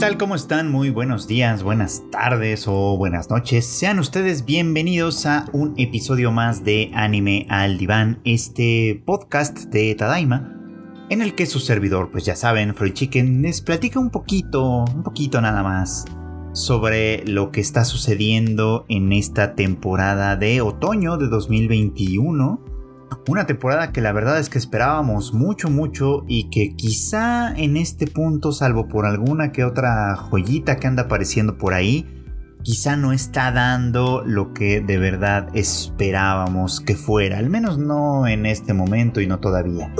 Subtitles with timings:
[0.00, 0.16] tal?
[0.16, 0.72] ¿Cómo están?
[0.72, 3.66] Muy buenos días, buenas tardes o buenas noches.
[3.66, 10.56] Sean ustedes bienvenidos a un episodio más de Anime al Diván, este podcast de Tadaima,
[11.10, 15.02] en el que su servidor, pues ya saben, Freud Chicken, les platica un poquito, un
[15.02, 16.06] poquito nada más,
[16.54, 22.69] sobre lo que está sucediendo en esta temporada de otoño de 2021
[23.28, 28.06] una temporada que la verdad es que esperábamos mucho, mucho y que quizá en este
[28.06, 32.06] punto, salvo por alguna que otra joyita que anda apareciendo por ahí,
[32.62, 38.46] quizá no está dando lo que de verdad esperábamos que fuera, al menos no en
[38.46, 39.92] este momento y no todavía.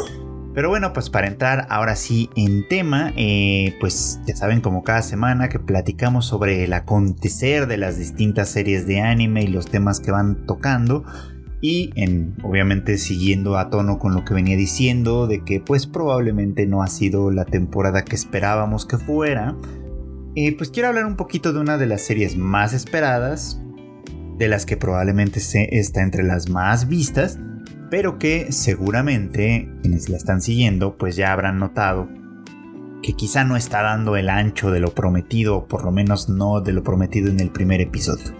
[0.53, 5.03] Pero bueno, pues para entrar ahora sí en tema, eh, pues ya saben como cada
[5.03, 10.01] semana que platicamos sobre el acontecer de las distintas series de anime y los temas
[10.01, 11.05] que van tocando
[11.61, 16.67] y en, obviamente siguiendo a tono con lo que venía diciendo de que pues probablemente
[16.67, 19.57] no ha sido la temporada que esperábamos que fuera,
[20.57, 23.61] pues quiero hablar un poquito de una de las series más esperadas,
[24.39, 25.41] de las que probablemente
[25.79, 27.39] está entre las más vistas,
[27.91, 32.09] pero que seguramente quienes la están siguiendo pues ya habrán notado
[33.03, 36.61] que quizá no está dando el ancho de lo prometido, o por lo menos no
[36.61, 38.35] de lo prometido en el primer episodio.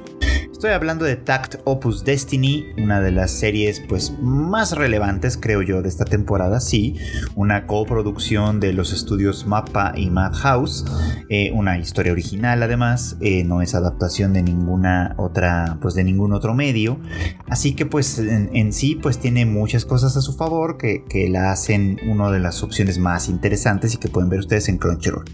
[0.61, 5.81] Estoy hablando de Tact Opus Destiny, una de las series pues más relevantes creo yo
[5.81, 6.99] de esta temporada, sí,
[7.35, 10.85] una coproducción de los estudios Mappa y Madhouse,
[11.31, 16.35] eh, una historia original además, eh, no es adaptación de ninguna otra, pues de ningún
[16.35, 17.01] otro medio,
[17.49, 21.53] así que pues en, sí pues tiene muchas cosas a su favor que, que la
[21.53, 25.25] hacen una de las opciones más interesantes y que pueden ver ustedes en Crunchyroll.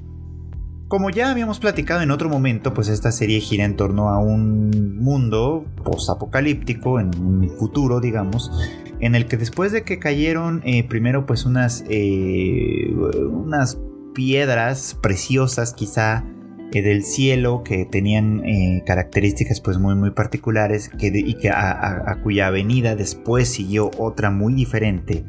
[0.89, 4.97] Como ya habíamos platicado en otro momento, pues esta serie gira en torno a un
[4.97, 8.53] mundo post-apocalíptico, en un futuro, digamos,
[9.01, 12.89] en el que después de que cayeron eh, primero pues unas, eh,
[13.31, 13.81] unas
[14.15, 16.25] piedras preciosas quizá
[16.73, 18.43] eh, del cielo que tenían
[18.87, 24.55] características pues muy muy particulares que y que a, cuya avenida después siguió otra muy
[24.55, 25.25] diferente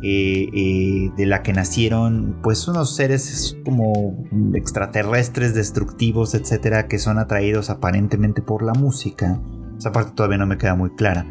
[0.00, 7.18] eh, eh, de la que nacieron pues unos seres como extraterrestres destructivos etcétera que son
[7.18, 9.40] atraídos aparentemente por la música.
[9.76, 11.26] Esa parte todavía no me queda muy clara.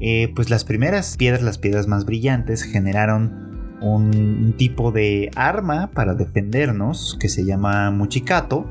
[0.00, 6.14] Eh, pues las primeras piedras las piedras más brillantes generaron un, tipo de arma para
[6.14, 8.64] defendernos que se llama muchikato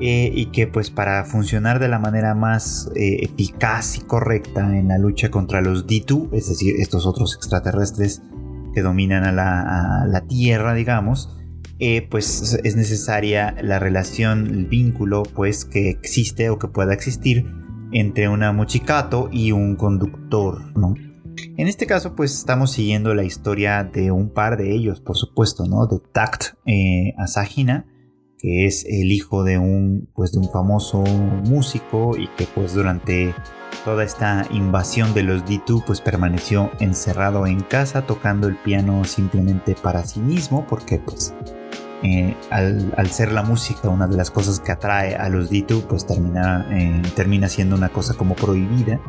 [0.00, 5.28] y que pues para funcionar de la manera más eficaz y correcta en la lucha
[5.28, 8.22] contra los D2, es decir, estos otros extraterrestres
[8.74, 11.36] que dominan a la, Tierra, digamos,
[11.78, 17.46] eh, pues es necesaria la relación, el vínculo, pues que existe o que pueda existir
[17.92, 20.94] entre una mochicato y un conductor, ¿no?
[21.56, 25.66] En este caso, pues estamos siguiendo la historia de un par de ellos, por supuesto,
[25.66, 25.86] ¿no?
[25.86, 27.14] De Tact eh,
[28.38, 31.02] que es el hijo de un, pues, de un famoso
[31.44, 33.34] músico y que pues durante
[33.84, 39.74] toda esta invasión de los D2 pues permaneció encerrado en casa tocando el piano simplemente
[39.74, 41.34] para sí mismo porque pues
[42.02, 46.06] eh, al, ser la música una de las cosas que atrae a los D2 pues
[46.06, 49.00] termina, eh, termina siendo una cosa como prohibida.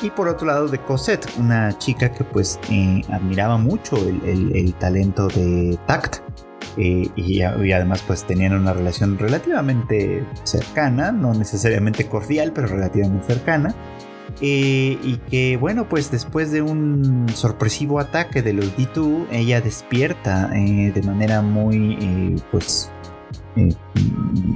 [0.00, 5.28] Y por otro lado de Cosette una chica que pues eh, admiraba mucho el, talento
[5.28, 6.31] de Tact
[6.76, 13.74] y, además pues tenían una relación relativamente cercana, no necesariamente cordial, pero relativamente cercana.
[14.40, 20.50] Eh, y que bueno, pues después de un sorpresivo ataque de los D2, ella despierta
[20.54, 22.90] eh, de manera muy eh, pues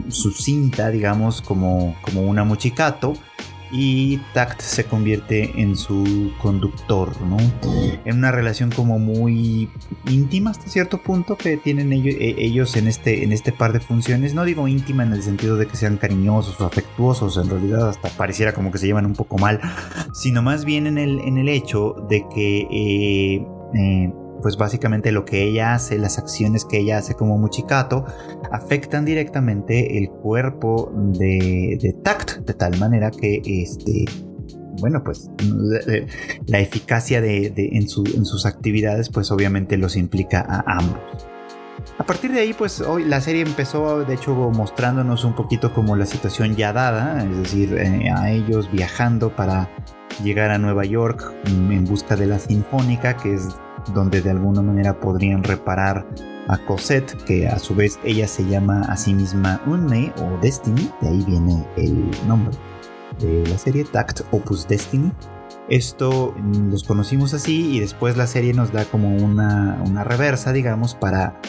[0.09, 3.13] sucinta, digamos, como, como una mochicato
[3.71, 7.37] y Tact se convierte en su conductor, ¿no?
[8.05, 9.71] En una relación como muy
[10.09, 13.81] íntima hasta cierto punto que tienen ellos, e, ellos en, este, en este par de
[13.81, 14.35] funciones.
[14.35, 18.09] No digo íntima en el sentido de que sean cariñosos o afectuosos, en realidad hasta
[18.11, 19.61] pareciera como que se llevan un poco mal,
[20.13, 25.25] sino más bien en el, en el hecho de que eh, eh, pues básicamente lo
[25.25, 28.05] que ella hace, las acciones que ella hace como Muchikato,
[28.51, 34.05] afectan directamente el cuerpo de, de Tact, de tal manera que este,
[34.81, 35.31] bueno, pues
[36.47, 41.01] la, eficacia de, en, sus actividades, pues obviamente los implica a ambos.
[41.99, 45.97] A partir de ahí, pues hoy la serie empezó, de hecho, mostrándonos un poquito como
[45.97, 49.71] la situación ya dada, es decir, eh, a ellos viajando para
[50.23, 53.57] llegar a Nueva York mm, en busca de la Sinfónica, que es
[53.95, 56.07] donde de alguna manera podrían reparar
[56.49, 60.91] a Cosette, que a su vez ella se llama a sí misma Unme o Destiny,
[61.01, 62.57] de ahí viene el nombre
[63.19, 65.13] de la serie, Tact Opus Destiny.
[65.69, 66.35] Esto
[66.71, 71.41] los conocimos así y después la serie nos da como una, una reversa, digamos, para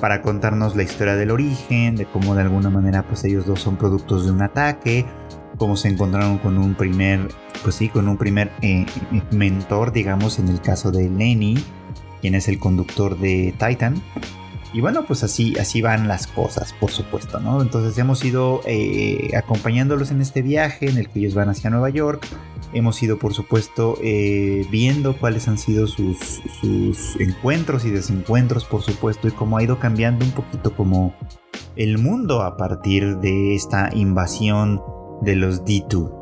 [0.00, 3.76] para contarnos la historia del origen, de cómo de alguna manera pues ellos dos son
[3.76, 5.06] productos de un ataque,
[5.58, 7.28] cómo se encontraron con un primer,
[7.62, 8.86] pues sí, con un primer eh,
[9.30, 11.56] mentor, digamos, en el caso de Lenny,
[12.20, 14.02] quien es el conductor de Titan.
[14.72, 17.62] Y bueno, pues así, así van las cosas, por supuesto, ¿no?
[17.62, 21.88] Entonces hemos ido eh, acompañándolos en este viaje en el que ellos van hacia Nueva
[21.88, 22.26] York.
[22.74, 28.82] Hemos ido, por supuesto, eh, viendo cuáles han sido sus, sus encuentros y desencuentros, por
[28.82, 31.14] supuesto, y cómo ha ido cambiando un poquito como
[31.76, 34.82] el mundo a partir de esta invasión
[35.22, 36.15] de los D2.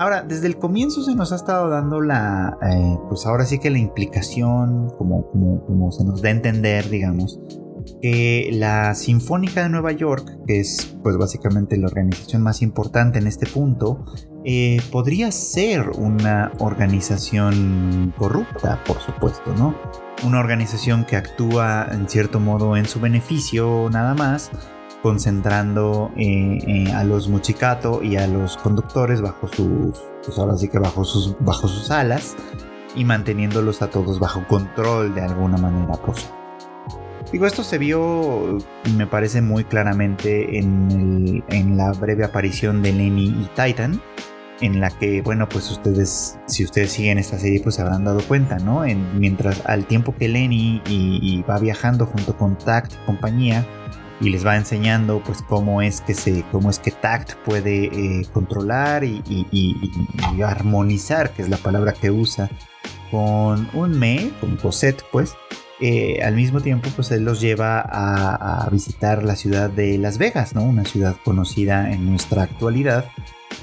[0.00, 3.68] Ahora, desde el comienzo se nos ha estado dando la, eh, pues ahora sí que
[3.68, 7.38] la implicación, como, se nos da a entender, digamos,
[8.00, 13.26] que la Sinfónica de Nueva York, que es pues básicamente la organización más importante en
[13.26, 14.06] este punto,
[14.46, 19.74] eh, podría ser una organización corrupta, por supuesto, ¿no?
[20.26, 24.50] Una organización que actúa en cierto modo en su beneficio nada más,
[25.02, 30.68] concentrando eh, eh, a los muchicato y a los conductores bajo sus, pues ahora sí
[30.68, 32.36] que bajo sus, bajo sus alas
[32.94, 36.40] y manteniéndolos a todos bajo control de alguna manera, supuesto.
[37.32, 38.58] Digo, esto se vio,
[38.96, 41.42] me parece muy claramente en,
[41.76, 44.02] la breve aparición de Lenny y Titan,
[44.60, 48.20] en la que, bueno, pues ustedes, si ustedes siguen esta serie, pues se habrán dado
[48.26, 48.82] cuenta, ¿no?
[49.14, 53.64] mientras al tiempo que Lenny y, va viajando junto con Tact y compañía,
[54.20, 58.26] y les va enseñando pues cómo es que se cómo es que Tact puede eh,
[58.32, 59.22] controlar y,
[60.44, 62.50] armonizar que es la palabra que usa
[63.10, 65.34] con un me con Cosette pues
[65.80, 70.54] eh, al mismo tiempo pues él los lleva a, visitar la ciudad de Las Vegas,
[70.54, 70.62] ¿no?
[70.62, 73.06] Una ciudad conocida en nuestra actualidad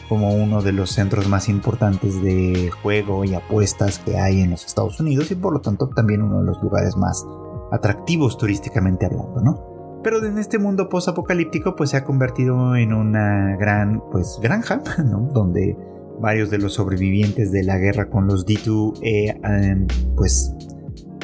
[0.09, 4.65] como uno de los centros más importantes de juego y apuestas que hay en los
[4.65, 7.24] Estados Unidos y por lo tanto también uno de los lugares más
[7.71, 9.76] atractivos turísticamente hablando, ¿no?
[10.03, 15.29] Pero en este mundo post-apocalíptico pues se ha convertido en una gran pues granja, ¿no?
[15.33, 15.77] Donde
[16.19, 19.85] varios de los sobrevivientes de la guerra con los D2 eh,
[20.15, 20.53] pues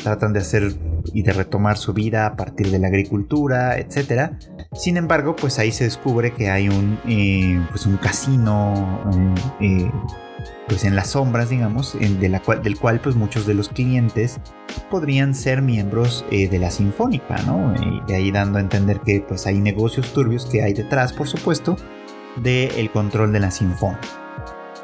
[0.03, 0.73] tratan de hacer
[1.13, 4.33] y de retomar su vida a partir de la agricultura, etc.
[4.73, 8.73] Sin embargo, pues ahí se descubre que hay un, eh, pues un casino
[9.11, 9.91] eh, eh,
[10.67, 14.39] pues en las sombras, digamos, del cual pues muchos de los clientes
[14.89, 17.73] podrían ser miembros de la Sinfónica, ¿no?
[17.75, 21.27] Y de ahí dando a entender que pues hay negocios turbios que hay detrás, por
[21.27, 21.77] supuesto,
[22.37, 24.23] del control de la Sinfónica.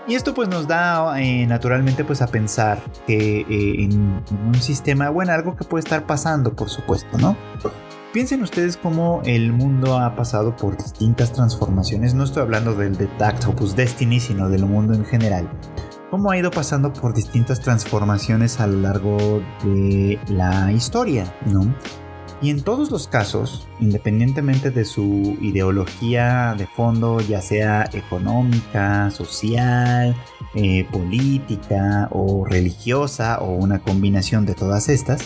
[0.10, 5.12] Y esto pues nos da eh, naturalmente pues a pensar que eh, en, un sistema,
[5.12, 7.38] bueno, algo que puede estar pasando, por supuesto, ¿no?
[8.12, 12.16] Piensen ustedes cómo el mundo ha pasado por distintas transformaciones.
[12.16, 15.48] No estoy hablando del de Tact Opus Destiny, sino del mundo en general.
[16.10, 21.72] Cómo ha ido pasando por distintas transformaciones a lo largo de la historia, ¿no?
[22.42, 30.16] Y en todos los casos, independientemente de su ideología de fondo, ya sea económica, social,
[30.56, 35.22] eh, política o religiosa o una combinación de todas estas,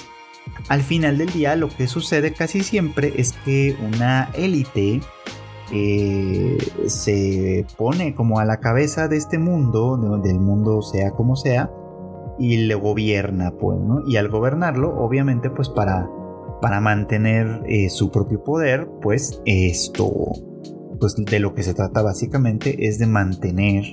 [0.69, 5.01] al final del día lo que sucede casi siempre es que una élite
[5.71, 6.57] eh,
[6.87, 11.71] se pone como a la cabeza de este mundo, del mundo sea como sea,
[12.39, 14.07] y le gobierna, pues, ¿no?
[14.07, 16.09] Y al gobernarlo, obviamente, pues para
[16.63, 20.09] para mantener eh, su propio poder, pues esto,
[20.97, 23.91] pues de lo que se trata básicamente es de mantener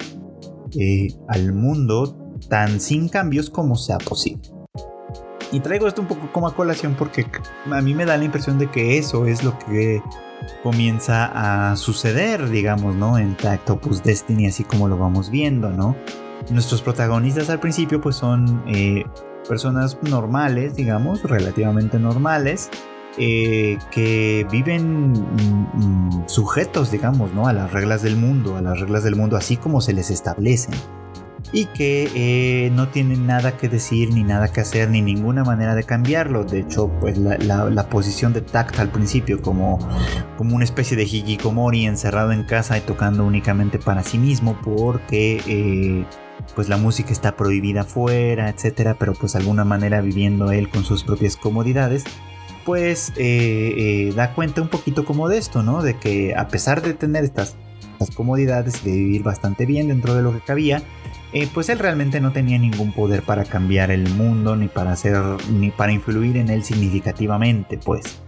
[0.78, 2.16] eh, al mundo
[2.48, 4.59] tan sin cambios como sea posible.
[5.52, 7.26] Y traigo esto un poco como a colación porque
[7.70, 10.02] a mí me da la impresión de que eso es lo que
[10.62, 13.18] comienza a suceder, digamos, ¿no?
[13.18, 15.96] En Tactopus Destiny, así como lo vamos viendo, ¿no?
[16.50, 19.04] Nuestros protagonistas al principio pues son eh,
[19.48, 22.70] personas normales, digamos, relativamente normales,
[23.18, 27.48] eh, que viven mm, mm, sujetos, digamos, ¿no?
[27.48, 30.74] a las reglas del mundo, a las reglas del mundo así como se les establecen.
[31.52, 35.74] Y que eh, no tienen nada que decir, ni nada que hacer, ni ninguna manera
[35.74, 36.44] de cambiarlo.
[36.44, 39.78] De hecho, pues la, posición de Tact al principio, como,
[40.36, 45.42] como una especie de hikikomori encerrado en casa y tocando únicamente para sí mismo, porque
[45.46, 46.04] eh,
[46.54, 50.84] pues la música está prohibida afuera, etcétera, pero pues de alguna manera viviendo él con
[50.84, 52.04] sus propias comodidades,
[52.64, 55.82] pues eh, da cuenta un poquito como de esto, ¿no?
[55.82, 57.56] De que a pesar de tener estas,
[58.14, 60.82] comodidades y de vivir bastante bien dentro de lo que cabía,
[61.32, 65.16] eh, pues él realmente no tenía ningún poder para cambiar el mundo ni para hacer
[65.52, 68.20] ni para influir en él significativamente, pues.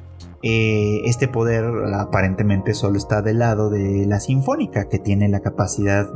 [0.42, 6.08] este poder aparentemente solo está del lado de la sinfónica que tiene la capacidad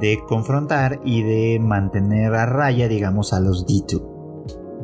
[0.00, 4.14] de confrontar y de mantener a raya, digamos, a los D2.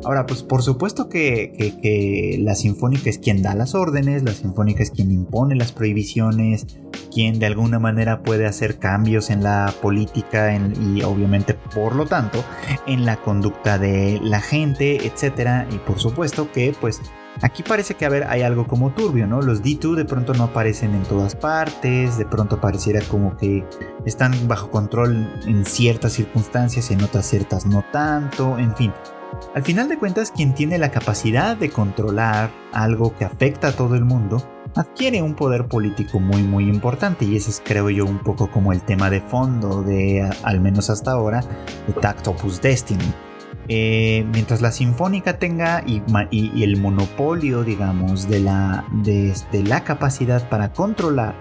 [0.03, 4.89] Ahora, pues por supuesto que, la Sinfónica es quien da las órdenes, la Sinfónica es
[4.89, 6.65] quien impone las prohibiciones,
[7.11, 12.43] quien de alguna manera puede hacer cambios en la política y obviamente por lo tanto
[12.87, 15.67] en la conducta de la gente, etcétera.
[15.71, 17.01] Y por supuesto que pues
[17.41, 19.41] Aquí parece que a ver, hay algo como turbio, ¿no?
[19.41, 23.65] Los D2 de pronto no aparecen en todas partes, de pronto pareciera como que
[24.05, 28.93] están bajo control en ciertas circunstancias, en otras ciertas no tanto, en fin.
[29.55, 33.95] Al final de cuentas, quien tiene la capacidad de controlar algo que afecta a todo
[33.95, 38.19] el mundo, adquiere un poder político muy muy importante y ese es creo yo un
[38.19, 41.41] poco como el tema de fondo de al menos hasta ahora
[41.87, 43.13] de Tactopus Destiny.
[43.67, 46.01] Eh, mientras la Sinfónica tenga y,
[46.63, 51.35] el monopolio, digamos, de la, de, la capacidad para controlar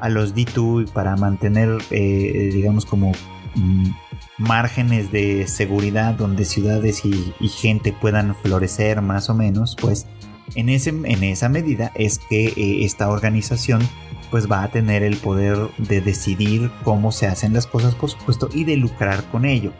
[0.00, 3.12] a los D2 y para mantener, eh, digamos, como
[3.56, 3.90] mm,
[4.38, 10.06] márgenes de seguridad donde ciudades y, gente puedan florecer más o menos, pues
[10.54, 13.82] en, ese, en esa medida es que eh, esta organización
[14.30, 18.48] pues va a tener el poder de decidir cómo se hacen las cosas, por supuesto,
[18.52, 19.72] y de lucrar con ello.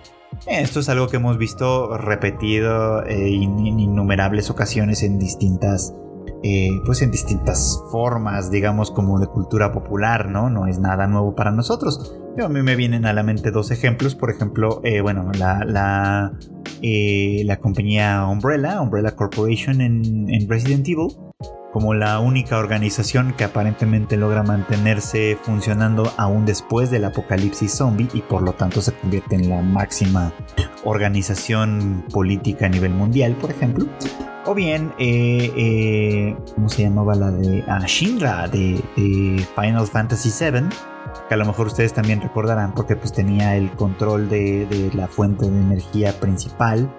[0.47, 5.95] Esto es algo que hemos visto repetido eh, en innumerables ocasiones en distintas,
[6.43, 10.51] eh, pues en distintas formas, digamos como de cultura popular, ¿no?
[10.51, 12.17] No es nada nuevo para nosotros.
[12.43, 16.33] A mí me vienen a la mente dos ejemplos, por ejemplo, eh, bueno, la, la,
[16.83, 21.09] la, compañía Umbrella, Umbrella Corporation en, en Resident Evil,
[21.73, 28.21] como la única organización que aparentemente logra mantenerse funcionando aún después del apocalipsis zombie y
[28.21, 30.33] por lo tanto se convierte en la máxima
[30.85, 33.87] organización política a nivel mundial, por ejemplo.
[34.47, 38.81] O bien, eh, eh, ¿cómo se llamaba la de ah, Shinra de,
[39.57, 40.94] Final Fantasy VII?
[41.29, 45.09] Que a lo mejor ustedes también recordarán porque pues tenía el control de, de la
[45.09, 46.93] fuente de energía principal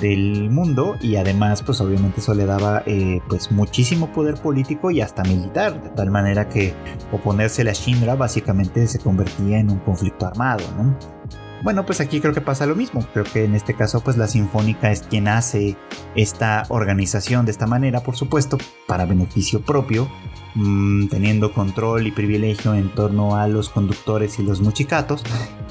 [0.00, 5.00] del mundo y además pues obviamente eso le daba eh, pues muchísimo poder político y
[5.00, 6.74] hasta militar de tal manera que
[7.10, 10.96] oponerse a Shinra básicamente se convertía en un conflicto armado ¿no?
[11.62, 13.04] Bueno, pues aquí creo que pasa lo mismo.
[13.12, 15.76] Creo que en este caso, pues la Sinfónica es quien hace
[16.14, 20.08] esta organización de esta manera, por supuesto, para beneficio propio,
[20.58, 25.24] mm, teniendo control y privilegio en torno a los conductores y los muchicatos,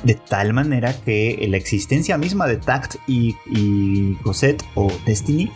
[0.03, 3.35] de tal manera que la existencia misma de Tact y,
[4.23, 5.51] Cosette o Destiny,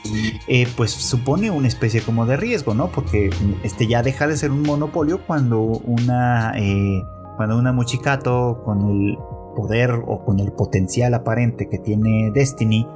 [0.47, 2.91] eh, pues supone una especie como de riesgo, ¿no?
[2.91, 3.29] Porque
[3.63, 7.03] este ya deja de ser un monopolio cuando una, eh,
[7.37, 9.17] cuando una muchicato con el
[9.55, 12.87] poder o con el potencial aparente que tiene Destiny,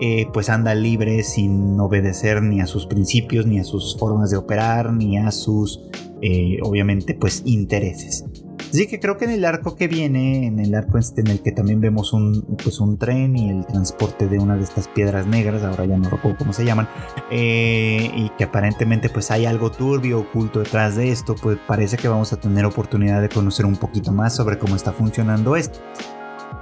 [0.00, 4.36] eh, pues anda libre sin obedecer ni a sus principios, ni a sus formas de
[4.36, 5.80] operar, ni a sus,
[6.20, 8.24] eh, obviamente, pues intereses.
[8.72, 11.42] Así que creo que en el arco que viene, en el arco este en el
[11.42, 15.26] que también vemos un, pues un tren y el transporte de una de estas piedras
[15.26, 16.88] negras, ahora ya no recuerdo cómo se llaman,
[17.30, 22.08] eh, y que aparentemente pues hay algo turbio oculto detrás de esto, pues parece que
[22.08, 25.80] vamos a tener oportunidad de conocer un poquito más sobre cómo está funcionando esto.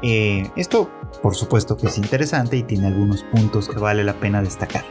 [0.03, 0.91] Eh, esto,
[1.23, 4.85] por supuesto que es interesante y tiene algunos puntos que vale la pena destacar.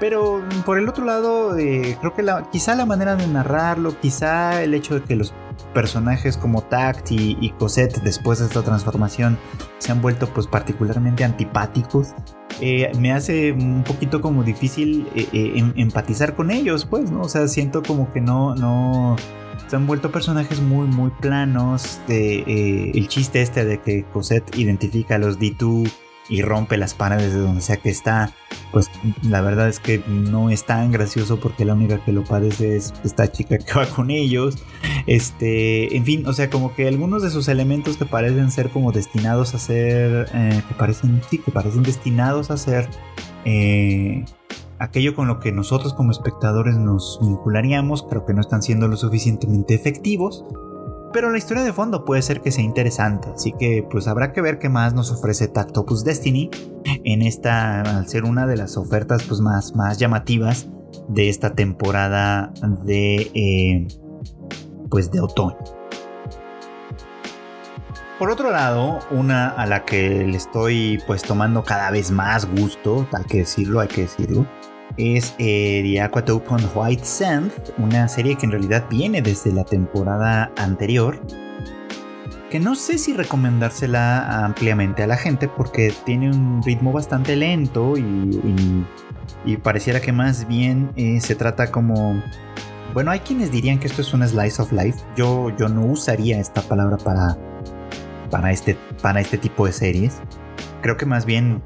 [0.00, 4.62] Pero por el otro lado, eh, creo que la, quizá la manera de narrarlo, quizá
[4.62, 5.32] el hecho de que los
[5.72, 9.38] personajes como Tact y, Cosette después de esta transformación
[9.78, 12.14] se han vuelto pues particularmente antipáticos.
[12.60, 17.22] Eh, me hace un poquito como difícil eh, eh, em, empatizar con ellos, pues, ¿no?
[17.22, 19.16] O sea, siento como que no, no,
[19.68, 22.00] se han vuelto personajes muy, muy planos.
[22.06, 25.90] De, el chiste este de que Cosette identifica a los D2
[26.28, 28.32] y rompe las paredes de donde sea que está,
[28.70, 28.90] pues
[29.22, 32.92] la verdad es que no es tan gracioso porque la única que lo padece es
[33.02, 34.56] esta chica que va con ellos.
[35.06, 38.92] Este, en fin, o sea, como que algunos de sus elementos que parecen ser como
[38.92, 42.88] destinados a ser, eh, que parecen, sí, que parecen destinados a ser
[43.46, 44.24] eh,
[44.78, 48.96] aquello con lo que nosotros como espectadores nos vincularíamos, creo que no están siendo lo
[48.96, 50.44] suficientemente efectivos.
[51.12, 54.42] Pero la historia de fondo puede ser que sea interesante, así que pues habrá que
[54.42, 56.50] ver qué más nos ofrece Tactopus Destiny
[56.84, 60.68] en esta, al ser una de las ofertas pues más, más llamativas
[61.08, 62.52] de esta temporada
[62.84, 63.88] de, eh,
[64.90, 65.56] pues de otoño.
[68.18, 73.06] Por otro lado, una a la que le estoy pues tomando cada vez más gusto,
[73.12, 74.44] hay que decirlo, hay que decirlo,
[74.98, 79.64] es eh, The Aquatope on White Sand, una serie que en realidad viene desde la
[79.64, 81.22] temporada anterior.
[82.50, 87.94] Que no sé si recomendársela ampliamente a la gente porque tiene un ritmo bastante lento
[87.96, 88.84] y,
[89.62, 92.22] pareciera que más bien eh, se trata como...
[92.94, 94.98] Bueno, hay quienes dirían que esto es una slice of life.
[95.14, 97.36] Yo, yo no usaría esta palabra para,
[98.30, 100.20] para, este, para este tipo de series.
[100.80, 101.62] Creo que más bien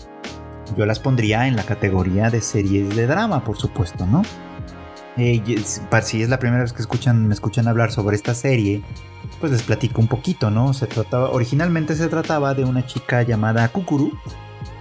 [0.77, 4.23] yo las pondría en la categoría de series de drama, por supuesto, ¿no?
[5.17, 5.43] Eh,
[6.03, 8.83] si es la primera vez que escuchan, me escuchan hablar sobre esta serie,
[9.41, 10.73] pues les platico un poquito, ¿no?
[10.73, 14.13] Se trataba, originalmente se trataba de una chica llamada Kukuru,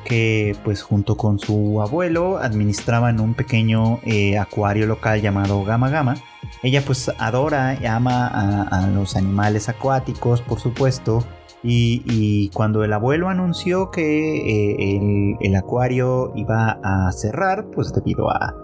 [0.06, 6.16] que pues junto con su abuelo administraban un pequeño eh, acuario local llamado Gama Gama.
[6.64, 11.26] Ella pues adora y ama a, los animales acuáticos, por supuesto.
[11.63, 18.61] Y, cuando el abuelo anunció que eh, el acuario iba a cerrar, pues debido a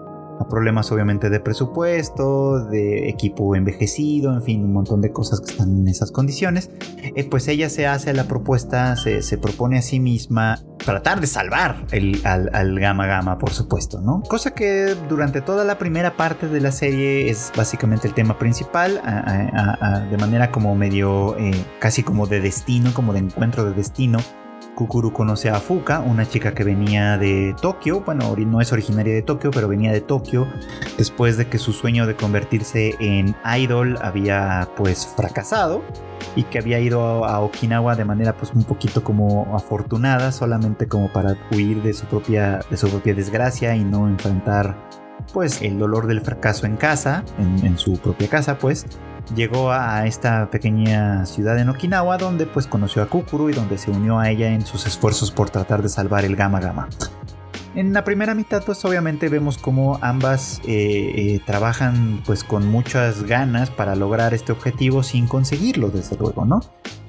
[0.48, 5.80] problemas obviamente de presupuesto, de equipo envejecido, en fin, un montón de cosas que están
[5.80, 10.64] en esas condiciones, eh, pues ella se hace la propuesta, se, propone a sí misma
[10.84, 14.22] tratar de salvar el, al, al, Gama Gama, por supuesto, ¿no?
[14.22, 19.00] Cosa que durante toda la primera parte de la serie es básicamente el tema principal,
[20.10, 24.18] de manera como medio, eh, casi como de destino, como de encuentro de destino
[24.78, 29.22] Kukuru conoce a Fuka, una chica que venía de Tokio, bueno, no es originaria de
[29.22, 30.46] Tokio, pero venía de Tokio.
[30.96, 35.82] Después de que su sueño de convertirse en idol había pues fracasado
[36.36, 41.12] y que había ido a, Okinawa de manera pues un poquito como afortunada, solamente como
[41.12, 44.76] para huir de su propia, de su propia desgracia y no enfrentar
[45.32, 47.24] pues el dolor del fracaso en casa,
[47.64, 48.86] en su propia casa pues
[49.34, 53.90] llegó a esta pequeña ciudad en Okinawa donde pues conoció a Kukuru y donde se
[53.90, 56.88] unió a ella en sus esfuerzos por tratar de salvar el Gama Gama.
[57.74, 63.24] En la primera mitad pues obviamente vemos como ambas eh, eh, trabajan pues con muchas
[63.24, 66.60] ganas para lograr este objetivo sin conseguirlo desde luego, ¿no?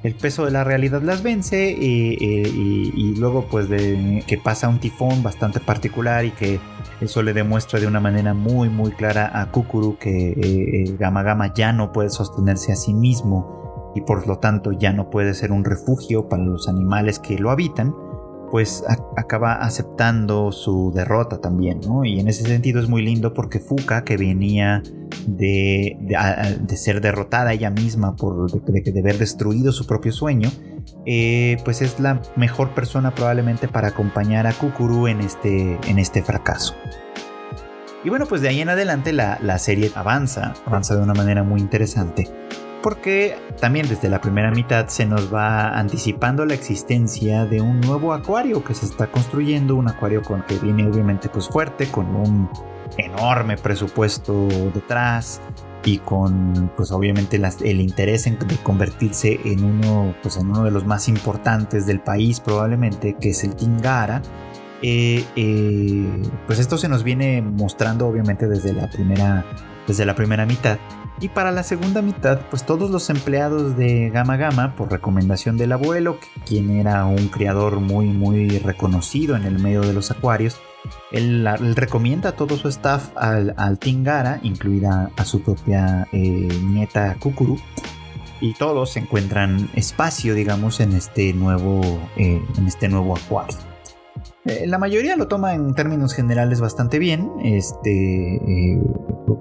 [0.04, 4.80] El peso de la realidad las vence y, y luego pues de que pasa un
[4.80, 6.60] tifón bastante particular y que
[7.02, 11.54] eso le demuestra de una manera muy muy clara a Kukuru que eh, Gama Gama
[11.54, 15.52] ya no puede sostenerse a sí mismo y por lo tanto ya no puede ser
[15.52, 17.94] un refugio para los animales que lo habitan,
[18.52, 18.84] pues
[19.18, 22.06] acaba aceptando su derrota también, ¿no?
[22.06, 24.82] Y en ese sentido es muy lindo porque Fuka, que venía
[25.28, 30.50] de, de, ser derrotada ella misma por de, haber destruido su propio sueño,
[31.06, 36.24] eh, pues es la mejor persona probablemente para acompañar a Kukuru en este, en este
[36.24, 36.74] fracaso.
[38.04, 41.44] Y bueno, pues de ahí en adelante la, la serie avanza, avanza de una manera
[41.44, 42.28] muy interesante
[42.82, 48.14] porque también desde la primera mitad se nos va anticipando la existencia de un nuevo
[48.14, 52.50] acuario que se está construyendo, un acuario con que viene obviamente pues fuerte, con un
[52.98, 55.42] enorme presupuesto detrás,
[55.84, 60.72] y con pues obviamente el interés en, de convertirse en uno pues en uno de
[60.72, 64.22] los más importantes del país probablemente que es el Tingara.
[64.82, 69.46] Eh, eh, pues esto se nos viene mostrando obviamente desde la primera
[69.88, 70.78] desde la primera mitad
[71.22, 75.72] y para la segunda mitad, pues todos los empleados de Gama Gama, por recomendación del
[75.72, 80.60] abuelo, quien era un criador muy muy reconocido en el medio de los acuarios,
[81.12, 87.60] él, recomienda a todo su staff al, Tingara, incluida a su propia eh, nieta Kukuru,
[88.42, 91.82] y todos encuentran espacio, digamos, en este nuevo,
[92.16, 93.69] eh, en este nuevo acuario.
[94.46, 97.32] Eh, la mayoría lo toma en términos generales bastante bien.
[97.44, 98.40] Este,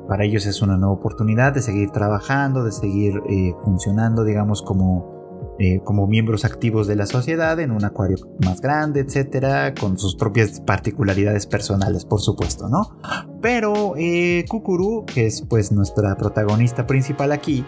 [0.08, 3.20] para ellos es una nueva oportunidad de seguir trabajando, de seguir
[3.62, 5.18] funcionando, digamos, como
[5.60, 10.14] eh, como miembros activos de la sociedad en un acuario más grande, etcétera, con sus
[10.14, 12.96] propias particularidades personales, por supuesto, ¿no?
[13.42, 17.64] Pero eh, Kukuru, que es pues nuestra protagonista principal aquí,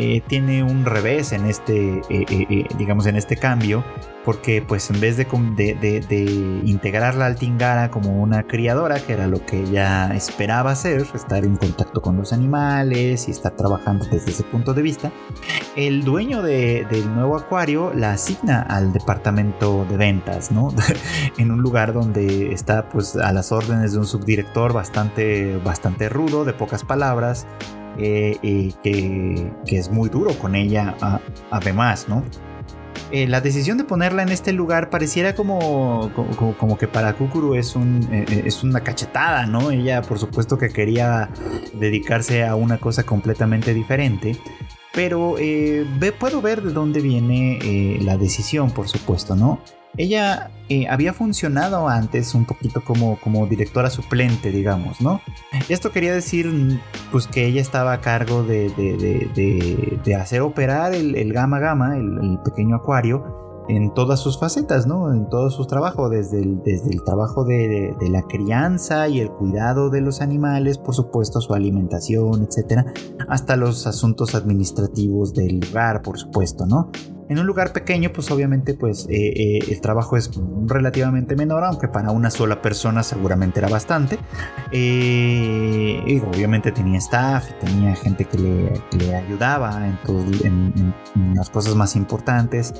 [0.00, 3.82] eh, tiene un revés en este, eh, eh, digamos, en este cambio,
[4.24, 9.44] porque pues en vez de, de, integrarla al Tingara como una criadora, que era lo
[9.44, 14.44] que ella esperaba hacer, estar en contacto con los animales y estar trabajando desde ese
[14.44, 15.10] punto de vista,
[15.74, 20.68] el dueño del nuevo acuario la asigna al departamento de ventas, ¿no?
[21.38, 26.44] en un lugar donde está pues a las órdenes de un subdirector bastante, bastante rudo,
[26.44, 27.48] de pocas palabras,
[27.98, 30.96] eh, que, es muy duro con ella
[31.50, 32.24] además, ¿no?
[33.10, 36.10] Eh, la decisión de ponerla en este lugar pareciera como,
[36.58, 39.70] como, que para Kukuru es, eh, es una cachetada, ¿no?
[39.70, 41.30] Ella por supuesto que quería
[41.74, 44.36] dedicarse a una cosa completamente diferente,
[44.92, 45.36] pero
[46.18, 49.60] puedo ver de dónde viene la decisión, por supuesto, ¿no?
[49.98, 55.20] Ella eh, había funcionado antes un poquito como, como directora suplente, digamos, ¿no?
[55.68, 56.80] Esto quería decir,
[57.10, 62.76] pues, que ella estaba a cargo de, de, hacer operar el, Gama Gama, el, pequeño
[62.76, 65.12] acuario, en todas sus facetas, ¿no?
[65.12, 69.90] En todo su trabajo, desde el, desde el trabajo de, la crianza y el cuidado
[69.90, 72.86] de los animales, por supuesto, su alimentación, etcétera,
[73.28, 76.90] hasta los asuntos administrativos del lugar, por supuesto, ¿no?
[77.28, 80.30] En un lugar pequeño, pues obviamente pues eh, eh, el trabajo es
[80.64, 84.18] relativamente menor, aunque para una sola persona seguramente era bastante.
[84.72, 89.86] Eh, obviamente tenía staff y tenía gente que le, ayudaba
[90.44, 90.94] en,
[91.34, 92.72] las cosas más importantes.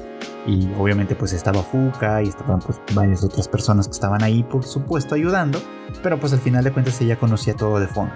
[0.46, 4.64] Y obviamente pues estaba Fuka y estaban pues varias otras personas que estaban ahí, por
[4.64, 5.60] supuesto, ayudando.
[6.02, 8.14] Pero pues al final de cuentas ella conocía todo de fondo.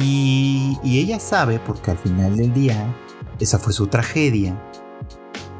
[0.00, 2.94] Y, y ella sabe, porque al final del día
[3.40, 4.58] esa fue su tragedia,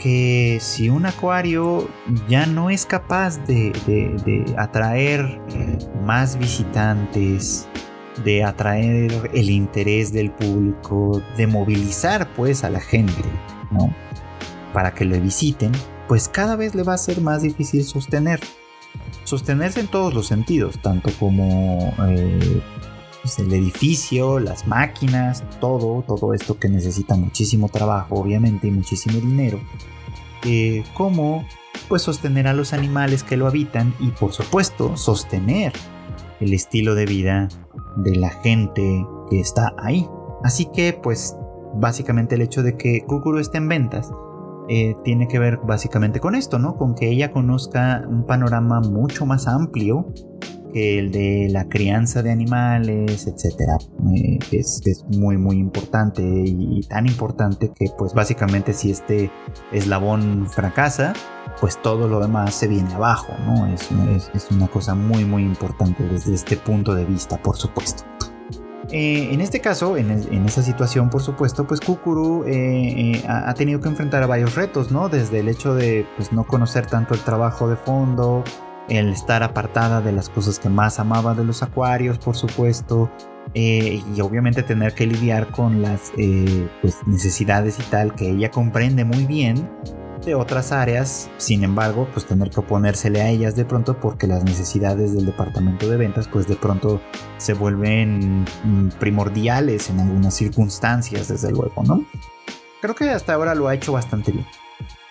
[0.06, 1.88] que si un acuario
[2.28, 5.40] ya no es capaz de, atraer
[6.04, 7.66] más visitantes,
[8.24, 13.20] de atraer el interés del público, de movilizar pues a la gente,
[13.72, 13.92] ¿no?
[14.72, 15.72] Para que le visiten,
[16.06, 18.38] pues cada vez le va a ser más difícil sostener.
[19.24, 22.62] Sostenerse en todos los sentidos, tanto como eh,
[23.22, 29.18] pues, el edificio, las máquinas, todo, todo esto que necesita muchísimo trabajo, obviamente, y muchísimo
[29.18, 29.58] dinero,
[30.46, 31.44] eh, como
[31.88, 35.72] pues sostener a los animales que lo habitan y por supuesto sostener
[36.40, 37.48] el estilo de vida
[37.96, 40.06] de la gente que está ahí.
[40.42, 41.36] Así que pues
[41.74, 44.10] básicamente el hecho de que Kukuru esté en ventas
[44.68, 46.76] eh, tiene que ver básicamente con esto, ¿no?
[46.76, 50.12] Con que ella conozca un panorama mucho más amplio
[50.74, 53.78] el de la crianza de animales, etcétera,
[54.14, 59.30] eh, es, muy muy importante y, tan importante que pues básicamente si este
[59.72, 61.14] eslabón fracasa,
[61.60, 63.66] pues todo lo demás se viene abajo, ¿no?
[63.66, 63.90] Es,
[64.50, 68.04] una cosa muy muy importante desde este punto de vista, por supuesto.
[68.92, 70.10] Eh, en este caso, en,
[70.46, 75.08] esa situación, por supuesto, pues Kukuru eh, ha, tenido que enfrentar a varios retos, ¿no?
[75.08, 78.44] Desde el hecho de pues, no conocer tanto el trabajo de fondo,
[78.88, 83.10] el estar apartada de las cosas que más amaba de los acuarios, por supuesto,
[83.54, 88.50] eh, y obviamente tener que lidiar con las eh, pues, necesidades y tal que ella
[88.50, 89.68] comprende muy bien
[90.24, 94.42] de otras áreas, sin embargo, pues tener que oponérsele a ellas de pronto porque las
[94.44, 97.00] necesidades del departamento de ventas pues de pronto
[97.38, 102.04] se vuelven mm, primordiales en algunas circunstancias, desde luego, ¿no?
[102.80, 104.46] Creo que hasta ahora lo ha hecho bastante bien.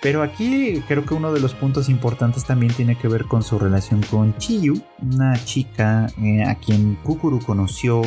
[0.05, 3.57] Pero aquí creo que uno de los puntos importantes también tiene que ver con su
[3.57, 8.03] relación con Chiyu, una chica eh, a quien Kukuru conoció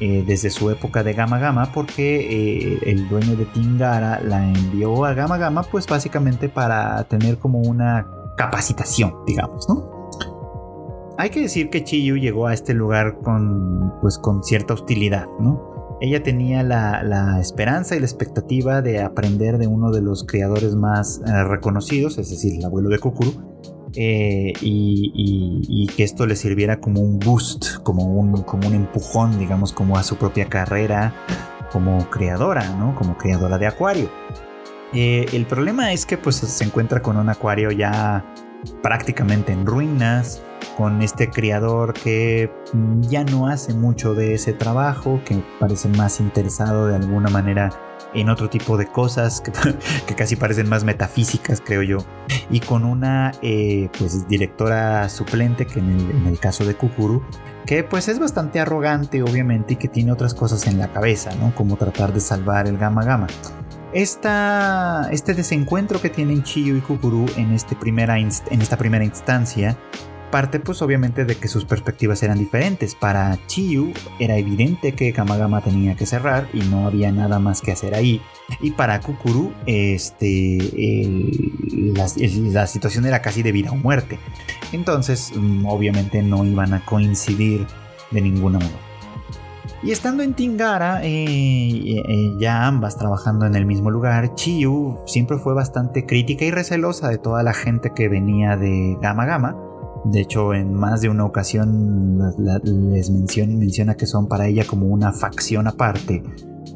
[0.00, 5.06] eh, desde su época de Gama Gama porque eh, el dueño de Tingara la envió
[5.06, 8.06] a Gama Gama pues básicamente para tener como una
[8.36, 10.10] capacitación, digamos, ¿no?
[11.16, 15.73] Hay que decir que Chiyu llegó a este lugar con pues con cierta hostilidad, ¿no?
[16.00, 21.20] Ella tenía la, esperanza y la expectativa de aprender de uno de los creadores más
[21.26, 23.32] eh, reconocidos, es decir, el abuelo de Kukuru,
[23.96, 29.72] eh, y, que esto le sirviera como un boost, como un, como un empujón, digamos,
[29.72, 31.14] como a su propia carrera
[31.74, 32.94] como creadora, ¿no?
[32.94, 34.08] Como creadora de acuario.
[34.92, 38.24] Eh, el problema es que pues se encuentra con un acuario ya
[38.82, 40.42] prácticamente en ruinas,
[40.76, 42.50] con este criador que
[43.00, 47.70] ya no hace mucho de ese trabajo, que parece más interesado de alguna manera
[48.14, 49.52] en otro tipo de cosas que,
[50.14, 51.98] casi parecen más metafísicas, creo yo,
[52.50, 57.22] y con una eh, pues directora suplente que en el, caso de Kukuru,
[57.66, 61.54] que pues es bastante arrogante obviamente y que tiene otras cosas en la cabeza, ¿no?
[61.54, 63.26] Como tratar de salvar el Gama Gama.
[63.94, 67.76] Este desencuentro que tienen Chiyo y Kukuru en, este
[68.50, 69.78] en esta primera instancia
[70.34, 72.96] parte pues obviamente de que sus perspectivas eran diferentes.
[72.96, 77.70] Para Chiyu era evidente que Kamagama tenía que cerrar y no había nada más que
[77.70, 78.20] hacer ahí.
[78.60, 80.58] Y para Kukuru este,
[81.72, 84.18] la, situación era casi de vida o muerte.
[84.72, 87.68] Entonces mm, obviamente no iban a coincidir
[88.10, 88.83] de ninguna manera.
[89.84, 95.38] Y estando en Tingara, eh, eh, ya ambas trabajando en el mismo lugar, Chiyu siempre
[95.38, 99.56] fue bastante crítica y recelosa de toda la gente que venía de Gama Gama
[100.04, 102.18] de hecho, en más de una ocasión
[102.62, 106.22] les menciona, que son para ella como una facción aparte,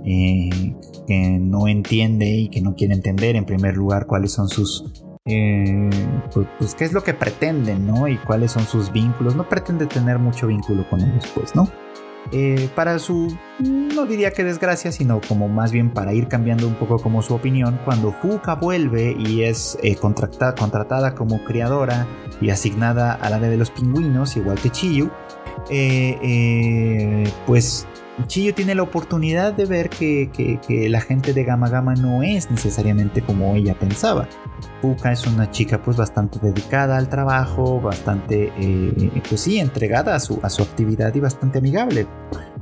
[0.05, 0.75] eh,
[1.07, 5.05] que no entiende y que no quiere entender en primer lugar cuáles son sus...
[5.25, 8.09] Pues, pues, qué es lo que pretenden, ¿no?
[8.09, 9.37] Y cuáles son sus vínculos.
[9.37, 11.69] No pretende tener mucho vínculo con ellos, pues, ¿no?
[12.31, 16.75] Eh, para su, no diría que desgracia, sino como más bien para ir cambiando un
[16.75, 22.07] poco como su opinión, cuando Fuka vuelve y es eh, contratada como criadora
[22.41, 25.11] y asignada al área de los pingüinos, igual que Chiyu,
[25.71, 27.87] eh, pues
[28.27, 30.59] Chiyo tiene la oportunidad de ver que,
[30.91, 34.29] la gente de Gama Gama no es necesariamente como ella pensaba.
[34.81, 40.21] Fuka es una chica pues bastante dedicada al trabajo, bastante eh, pues sí, entregada a
[40.21, 42.07] su, a su actividad y bastante amigable,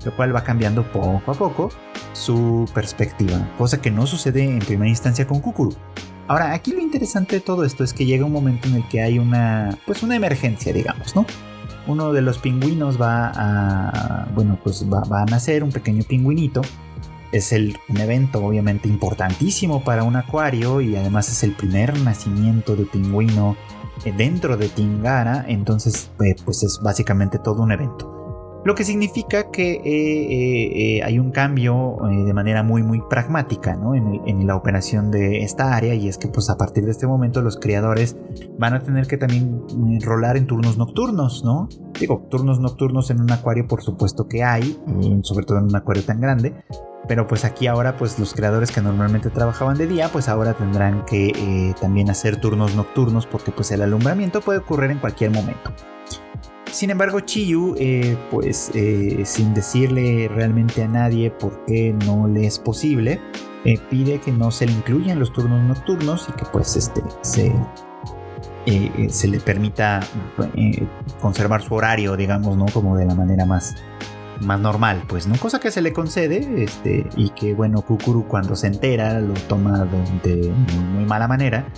[0.05, 1.71] lo cual va cambiando poco a poco
[2.13, 5.75] su perspectiva, cosa que no sucede en primera instancia con Kukuru.
[6.29, 9.01] Ahora, aquí lo interesante de todo esto es que llega un momento en el que
[9.01, 11.25] hay una, pues una emergencia, digamos, ¿no?
[11.87, 16.63] Uno de los pingüinos va a, bueno, pues va, a nacer, un pequeño pingüinito.
[17.33, 22.77] Es el, un evento obviamente importantísimo para un acuario y además es el primer nacimiento
[22.77, 23.57] de pingüino
[24.17, 28.16] dentro de Tingara, entonces eh, pues es básicamente todo un evento.
[28.67, 33.79] Lo que significa que eh, eh, eh, hay un cambio de manera muy muy pragmática
[33.95, 37.43] en, la operación de esta área y es que pues a partir de este momento
[37.43, 38.17] los criadores
[38.59, 39.63] van a tener que también
[40.01, 41.69] rolar en turnos nocturnos, ¿no?
[42.01, 44.77] Digo, turnos nocturnos en un acuario por supuesto que hay,
[45.23, 46.53] sobre todo en un acuario tan grande,
[47.07, 51.05] pero pues aquí ahora pues los creadores que normalmente trabajaban de día pues ahora tendrán
[51.05, 55.71] que también hacer turnos nocturnos porque pues el alumbramiento puede ocurrir en cualquier momento.
[56.77, 62.47] Sin embargo, Chiyu, eh, pues eh, sin decirle realmente a nadie por qué no le
[62.47, 63.19] es posible,
[63.65, 67.51] eh, pide que no se le incluyan los turnos nocturnos y que pues este se,
[69.09, 70.01] se le permita
[71.23, 72.67] conservar su horario, digamos, ¿no?
[72.67, 73.77] Como de la manera más,
[74.43, 75.35] más normal, pues, ¿no?
[75.39, 79.89] Cosa que se le concede, este, y que, bueno, Kukuru cuando se entera lo toma
[80.23, 80.53] de,
[80.93, 81.69] muy mala manera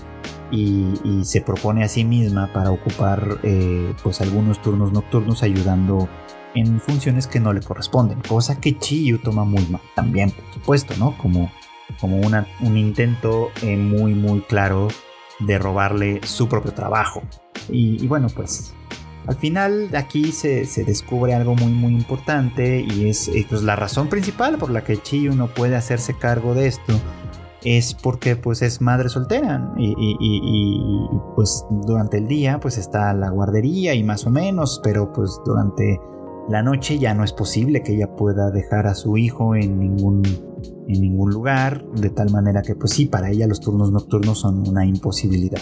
[0.51, 6.09] y, se propone a sí misma para ocupar eh, pues algunos turnos nocturnos ayudando
[6.55, 10.95] en funciones que no le corresponden, cosa que Chiyu toma muy mal también, por supuesto,
[10.99, 11.17] ¿no?
[11.19, 11.51] Como,
[12.01, 14.89] como una, un intento eh, muy muy claro
[15.41, 17.23] de robarle su propio trabajo.
[17.69, 18.75] Y, bueno, pues
[19.27, 23.77] al final aquí se, se, descubre algo muy muy importante y es eh, pues, la
[23.77, 26.99] razón principal por la que Chiyu no puede hacerse cargo de esto
[27.65, 29.95] es porque pues es madre soltera y,
[31.35, 36.01] pues durante el día pues está la guardería y más o menos, pero pues durante
[36.49, 40.23] la noche ya no es posible que ella pueda dejar a su hijo en ningún,
[40.89, 44.67] en ningún lugar, de tal manera que pues sí, para ella los turnos nocturnos son
[44.67, 45.61] una imposibilidad.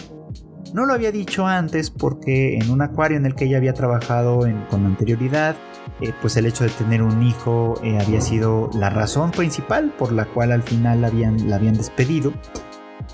[0.73, 4.41] No lo había dicho antes porque en un acuario en el que ella había trabajado
[4.69, 5.57] con anterioridad,
[6.01, 10.13] eh, pues el hecho de tener un hijo eh, había sido la razón principal por
[10.13, 12.33] la cual al final la habían, la habían despedido.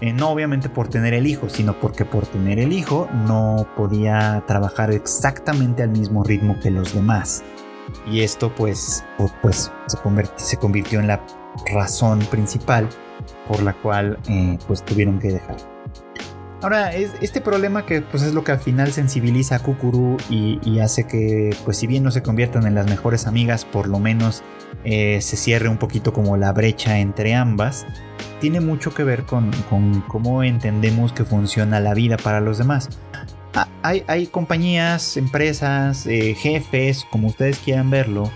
[0.00, 4.42] Eh, no obviamente por tener el hijo, sino porque por tener el hijo no podía
[4.46, 7.44] trabajar exactamente al mismo ritmo que los demás.
[8.10, 9.04] Y esto pues,
[9.42, 9.98] pues se,
[10.36, 11.24] se convirtió en la
[11.72, 12.88] razón principal
[13.46, 14.18] por la cual
[14.66, 15.71] pues tuvieron que dejar.
[16.62, 21.08] Ahora, este problema que pues es lo que al final sensibiliza a Kukuru y, hace
[21.08, 24.44] que, pues si bien no se conviertan en las mejores amigas, por lo menos
[24.84, 27.84] eh, se cierre un poquito como la brecha entre ambas,
[28.40, 29.50] tiene mucho que ver con,
[30.06, 32.88] cómo entendemos que funciona la vida para los demás.
[33.54, 38.30] Ah, hay, compañías, empresas, eh, jefes, como ustedes quieran verlo,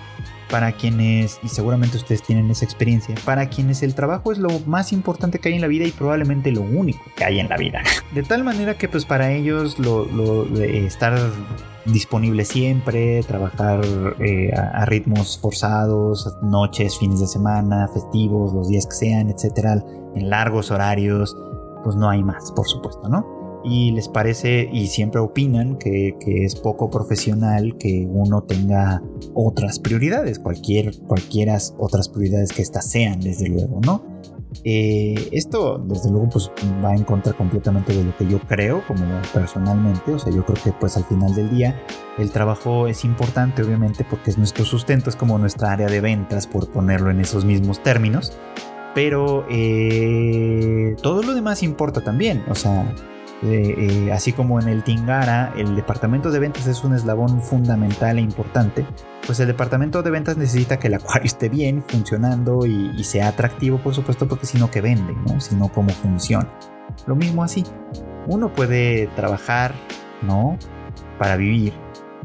[0.51, 4.93] para quienes, y seguramente ustedes tienen esa experiencia, para quienes el trabajo es lo más
[4.93, 7.83] importante que hay en la vida y probablemente lo único que hay en la vida.
[8.15, 10.05] De tal manera que pues para ellos lo,
[10.45, 11.19] de estar
[11.87, 13.81] disponible siempre, trabajar
[14.21, 19.83] eh, a, ritmos forzados, noches, fines de semana, festivos, los días que sean, etcétera,
[20.15, 21.37] en largos horarios,
[21.85, 23.46] pues no hay más, por supuesto, ¿no?
[23.69, 29.03] Y les parece y siempre opinan que, es poco profesional que uno tenga
[29.35, 34.17] otras prioridades, cualquier, cualquiera otras prioridades que estas sean, desde luego, ¿no?
[34.65, 36.51] Eh, esto, desde luego, pues
[36.83, 40.13] va en contra completamente de lo que yo creo, como personalmente.
[40.13, 41.81] O sea, yo creo que, pues al final del día,
[42.19, 46.47] el trabajo es importante, obviamente, porque es nuestro sustento, es como nuestra área de ventas,
[46.47, 48.33] por ponerlo en esos mismos términos.
[48.95, 52.43] Pero eh, todo lo demás importa también.
[52.49, 52.95] O sea,
[53.43, 58.23] eh, así como en el Tingara el departamento de ventas es un eslabón fundamental e
[58.23, 58.87] importante,
[59.27, 63.79] pues el departamento de ventas necesita que el acuario esté bien funcionando y, sea atractivo,
[63.79, 65.41] por supuesto, porque si no, que vende, ¿no?
[65.41, 66.49] Si no, cómo funciona.
[67.07, 67.65] Lo mismo así.
[68.27, 69.75] Uno puede trabajar,
[70.23, 70.59] ¿no?
[71.19, 71.73] Para vivir,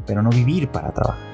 [0.06, 1.31] pero no vivir para trabajar.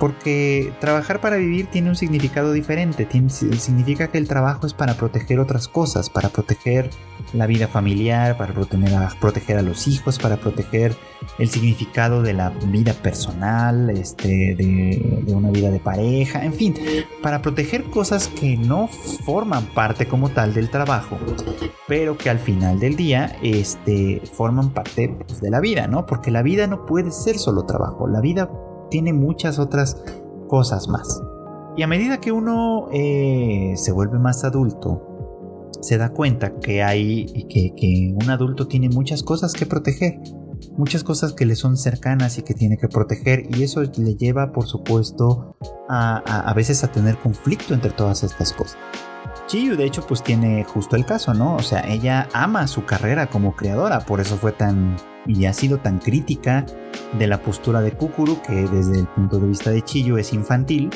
[0.00, 3.06] Porque trabajar para vivir tiene un significado diferente.
[3.28, 6.90] significa que el trabajo es para proteger otras cosas, para proteger
[7.34, 10.96] la vida familiar, para proteger a, los hijos, para proteger
[11.38, 16.74] el significado de la vida personal, este, de, una vida de pareja, en fin,
[17.22, 21.18] para proteger cosas que no forman parte como tal del trabajo,
[21.86, 26.06] pero que al final del día este, forman parte pues, de la vida, ¿no?
[26.06, 28.50] Porque la vida no puede ser solo trabajo, la vida
[28.90, 30.02] tiene muchas otras
[30.48, 31.22] cosas más.
[31.76, 37.26] Y a medida que uno eh, se vuelve más adulto, se da cuenta que hay
[37.48, 40.20] que, un adulto tiene muchas cosas que proteger,
[40.76, 44.52] muchas cosas que le son cercanas y que tiene que proteger y eso le lleva
[44.52, 45.56] por supuesto
[45.88, 48.76] a, a, veces a tener conflicto entre todas estas cosas.
[49.50, 51.56] Chiyu de hecho pues tiene justo el caso, ¿no?
[51.56, 54.94] O sea, ella ama su carrera como creadora, por eso fue tan
[55.26, 56.64] y ha sido tan crítica
[57.18, 60.90] de la postura de Kukuru que desde el punto de vista de Chiyu es infantil,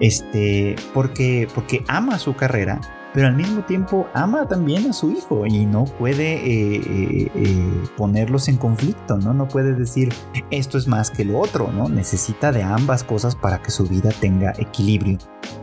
[0.00, 2.80] este, porque, porque ama su carrera,
[3.14, 7.84] pero al mismo tiempo ama también a su hijo y no puede eh, eh, eh,
[7.96, 9.34] ponerlos en conflicto, ¿no?
[9.34, 10.12] No puede decir
[10.50, 11.88] esto es más que lo otro, ¿no?
[11.88, 15.18] Necesita de ambas cosas para que su vida tenga equilibrio.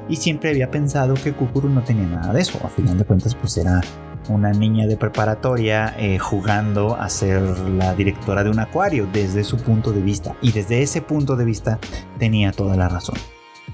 [0.07, 3.35] Y siempre había pensado que Kukuru no tenía nada de eso, a final de cuentas
[3.35, 3.81] pues era
[4.27, 9.91] una niña de preparatoria jugando a ser la directora de un acuario desde su punto
[9.91, 11.79] de vista y desde ese punto de vista
[12.19, 13.15] tenía toda la razón.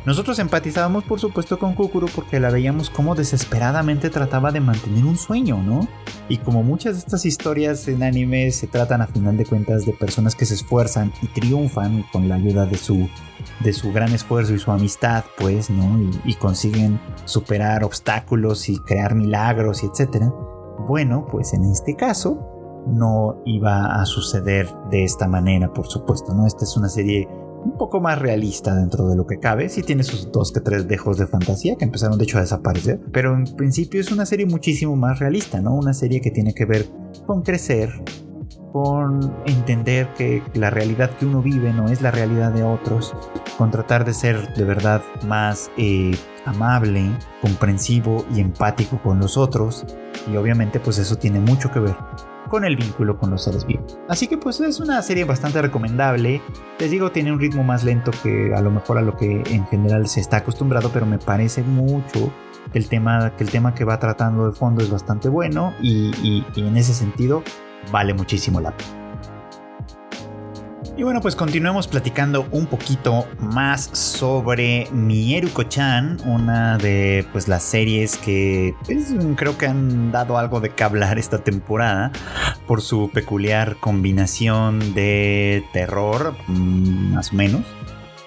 [0.05, 5.17] Nosotros empatizábamos por supuesto con Kukuru porque la veíamos como desesperadamente trataba de mantener un
[5.17, 5.87] sueño, ¿no?
[6.29, 9.93] Y como muchas de estas historias en anime se tratan a final de cuentas de
[9.93, 13.09] personas que se esfuerzan y triunfan con la ayuda de su,
[13.63, 15.99] de su gran esfuerzo y su amistad, pues, ¿no?
[15.99, 20.31] Y, y consiguen superar obstáculos y crear milagros y etcétera.
[20.87, 26.45] Bueno, pues en este caso no iba a suceder de esta manera, por supuesto, ¿no?
[26.45, 27.27] Esta es una serie
[27.65, 29.69] un poco más realista dentro de lo que cabe.
[29.69, 33.01] Sí tiene sus dos que tres dejos de fantasía que empezaron de hecho a desaparecer,
[33.11, 35.73] pero en principio es una serie muchísimo más realista, ¿no?
[35.73, 36.85] Una serie que tiene que ver
[37.25, 37.89] con crecer,
[38.71, 43.15] con entender que la realidad que uno vive no es la realidad de otros,
[43.57, 49.85] con tratar de ser de verdad más eh, amable, comprensivo y empático con los otros.
[50.31, 51.95] Y obviamente pues eso tiene mucho que ver
[52.55, 53.99] con el vínculo con los seres vivos.
[54.07, 56.41] Así que pues es una serie bastante recomendable.
[56.79, 59.67] Les digo, tiene un ritmo más lento que a lo mejor a lo que en
[59.67, 62.31] general se está acostumbrado, pero me parece mucho
[62.71, 66.13] que el tema que, el tema que va tratando de fondo es bastante bueno y,
[66.23, 67.43] y en ese sentido
[67.91, 69.04] vale muchísimo la pena.
[70.97, 78.17] Y bueno, pues continuemos platicando un poquito más sobre Mieruko-chan, una de pues las series
[78.17, 82.13] que pues, creo que han dado algo de que hablar esta temporada
[82.65, 87.63] por su peculiar combinación de terror, mm, más o menos,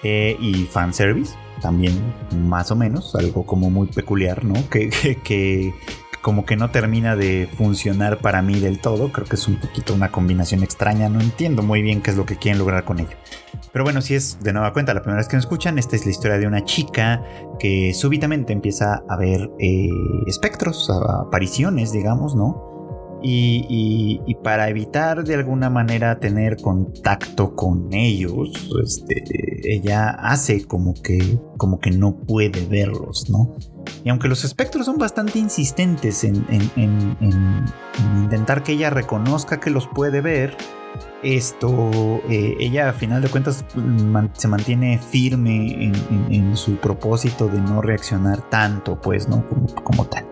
[0.03, 2.13] eh, y fanservice también
[2.47, 4.55] más o menos, algo como muy peculiar, ¿no?
[4.69, 4.89] que,
[5.23, 5.73] que,
[6.21, 9.11] como que no termina de funcionar para mí del todo.
[9.11, 11.09] Creo que es un poquito una combinación extraña.
[11.09, 13.17] No entiendo muy bien qué es lo que quieren lograr con ello.
[13.71, 16.05] Pero bueno, si es de nueva cuenta la primera vez que me escuchan, esta es
[16.05, 17.23] la historia de una chica
[17.59, 19.89] que súbitamente empieza a ver eh,
[20.27, 22.69] espectros, apariciones, digamos, ¿no?
[23.21, 29.23] Y, para evitar de alguna manera tener contacto con ellos, este,
[29.65, 33.57] ella hace como que, como que no puede verlos, ¿no?
[34.03, 36.45] Y aunque los espectros son bastante insistentes en,
[38.23, 40.55] intentar que ella reconozca que los puede ver,
[41.21, 43.65] esto, eh, ella a final de cuentas
[44.33, 45.91] se mantiene firme
[46.29, 49.45] en, su propósito de no reaccionar tanto, pues, ¿no?
[49.83, 50.25] Como, tal.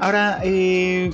[0.00, 1.10] Ahora, eh,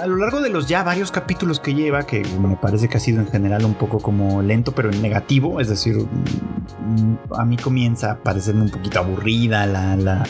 [0.00, 3.00] a lo largo de los ya varios capítulos que lleva, que me parece que ha
[3.00, 7.56] sido en general un poco como lento, pero en negativo, es decir, mm, a mí
[7.56, 10.24] comienza a parecerme un poquito aburrida la,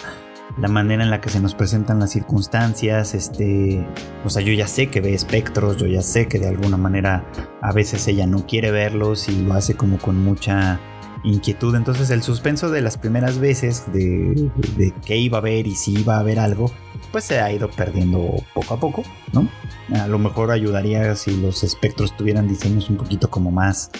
[0.60, 3.86] la manera en la que se nos presentan las circunstancias, este,
[4.24, 7.24] o sea, yo ya sé que ve espectros, yo ya sé que de alguna manera
[7.62, 10.80] a veces ella no quiere verlos y lo hace como con mucha
[11.22, 11.74] inquietud.
[11.74, 16.00] Entonces el suspenso de las primeras veces de, de qué iba a ver y si
[16.00, 16.70] iba a haber algo,
[17.12, 19.48] pues se ha ido perdiendo poco a poco, ¿no?
[19.94, 23.90] A lo mejor ayudaría si los espectros tuvieran diseños un poquito como más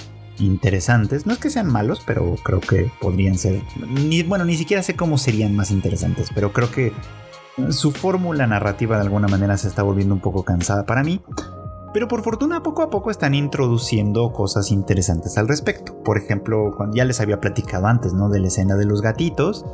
[0.41, 1.27] interesantes.
[1.27, 3.63] No es que sean malos, pero creo que podrían ser.
[3.91, 6.93] Ni, bueno, ni siquiera sé cómo serían más interesantes, pero creo que
[7.71, 11.21] su fórmula narrativa de alguna manera se está volviendo un poco cansada para mí.
[11.93, 16.03] Pero por fortuna poco a poco están introduciendo cosas interesantes al respecto.
[16.03, 18.29] Por ejemplo, cuando ya les había platicado antes, ¿no?
[18.29, 19.65] De la escena de los gatitos,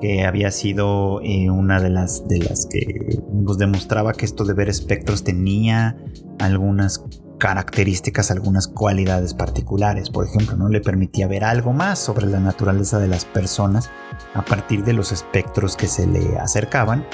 [0.00, 4.54] que había sido eh, una de las, de las que nos demostraba que esto de
[4.54, 5.96] ver espectros tenía
[6.38, 7.04] algunas
[7.38, 10.10] características, algunas cualidades particulares.
[10.10, 13.90] Por ejemplo, no le permitía ver algo más sobre la naturaleza de las personas
[14.34, 17.06] a partir de los espectros que se le acercaban.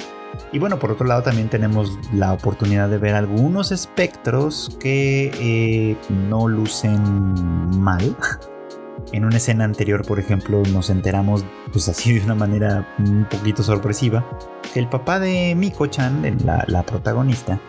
[0.50, 5.96] Y bueno, por otro lado también tenemos la oportunidad de ver algunos espectros que eh,
[6.10, 7.02] no lucen
[7.78, 8.16] mal.
[9.12, 13.62] En una escena anterior, por ejemplo, nos enteramos, pues así de una manera un poquito
[13.62, 14.24] sorpresiva,
[14.72, 17.60] que el papá de Miko-chan, la, la protagonista,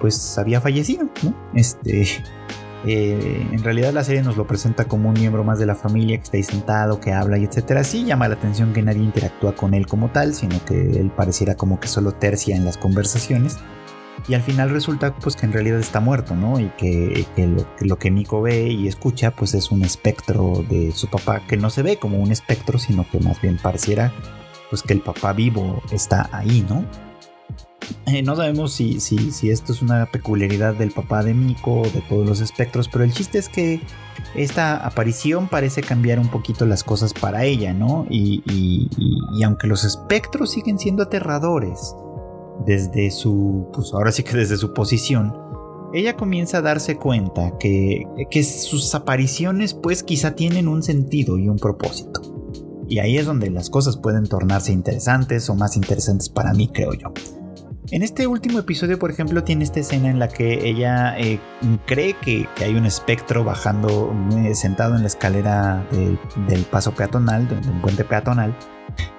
[0.00, 1.34] pues había fallecido, ¿no?
[1.54, 2.06] Este,
[2.86, 6.16] eh, en realidad la serie nos lo presenta como un miembro más de la familia
[6.16, 7.84] que está ahí sentado, que habla y etcétera.
[7.84, 11.56] Sí llama la atención que nadie interactúa con él como tal, sino que él pareciera
[11.56, 13.58] como que solo tercia en las conversaciones.
[14.28, 16.60] y al final resulta pues que en realidad está muerto, ¿no?
[16.60, 17.26] Y que,
[17.80, 21.70] lo, que Miko ve y escucha pues es un espectro de su papá que no
[21.70, 24.12] se ve como un espectro, sino que más bien pareciera
[24.68, 26.84] pues que el papá vivo está ahí, ¿no?
[28.06, 32.02] Eh, no sabemos si, si, esto es una peculiaridad del papá de Miko o de
[32.08, 33.80] todos los espectros, pero el chiste es que
[34.34, 38.06] esta aparición parece cambiar un poquito las cosas para ella, ¿no?
[38.08, 38.42] Y,
[39.32, 41.94] y aunque los espectros siguen siendo aterradores,
[42.66, 45.32] desde su, pues ahora sí que desde su posición,
[45.92, 51.48] ella comienza a darse cuenta que, que sus apariciones pues quizá tienen un sentido y
[51.48, 52.20] un propósito.
[52.88, 56.92] Y ahí es donde las cosas pueden tornarse interesantes o más interesantes para mí, creo
[56.94, 57.12] yo.
[57.90, 61.40] En este último episodio, por ejemplo, tiene esta escena en la que ella eh,
[61.86, 67.56] cree que, hay un espectro bajando, eh, sentado en la escalera del paso peatonal, de
[67.56, 68.54] un puente peatonal,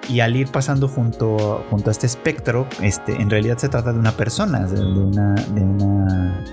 [0.08, 3.98] y al ir pasando junto, junto a este espectro, este, en realidad se trata de
[3.98, 6.44] una persona, de, una, de una,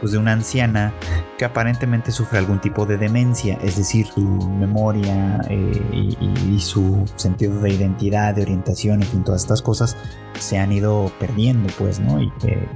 [0.00, 0.92] pues de una anciana
[1.38, 7.58] que aparentemente sufre algún tipo de demencia, es decir, su memoria eh, y, su sentido
[7.60, 9.96] de identidad, de orientación, en fin, todas estas cosas
[10.38, 12.20] se han ido perdiendo, pues, ¿no?
[12.20, 12.68] Y que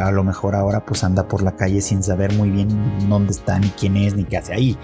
[0.00, 3.58] a lo mejor ahora pues anda por la calle sin saber muy bien dónde está,
[3.58, 4.78] ni quién es, ni qué hace ahí.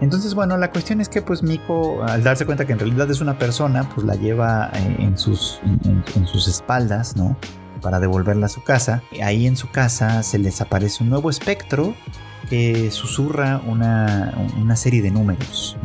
[0.00, 3.20] Entonces, bueno, la cuestión es que pues Miko, al darse cuenta que en realidad es
[3.20, 7.36] una persona, pues la lleva eh, en sus, en, sus espaldas, ¿no?
[7.80, 9.02] Para devolverla a su casa.
[9.22, 11.94] Ahí en su casa se les aparece un nuevo espectro
[12.48, 15.76] que susurra una, serie de números.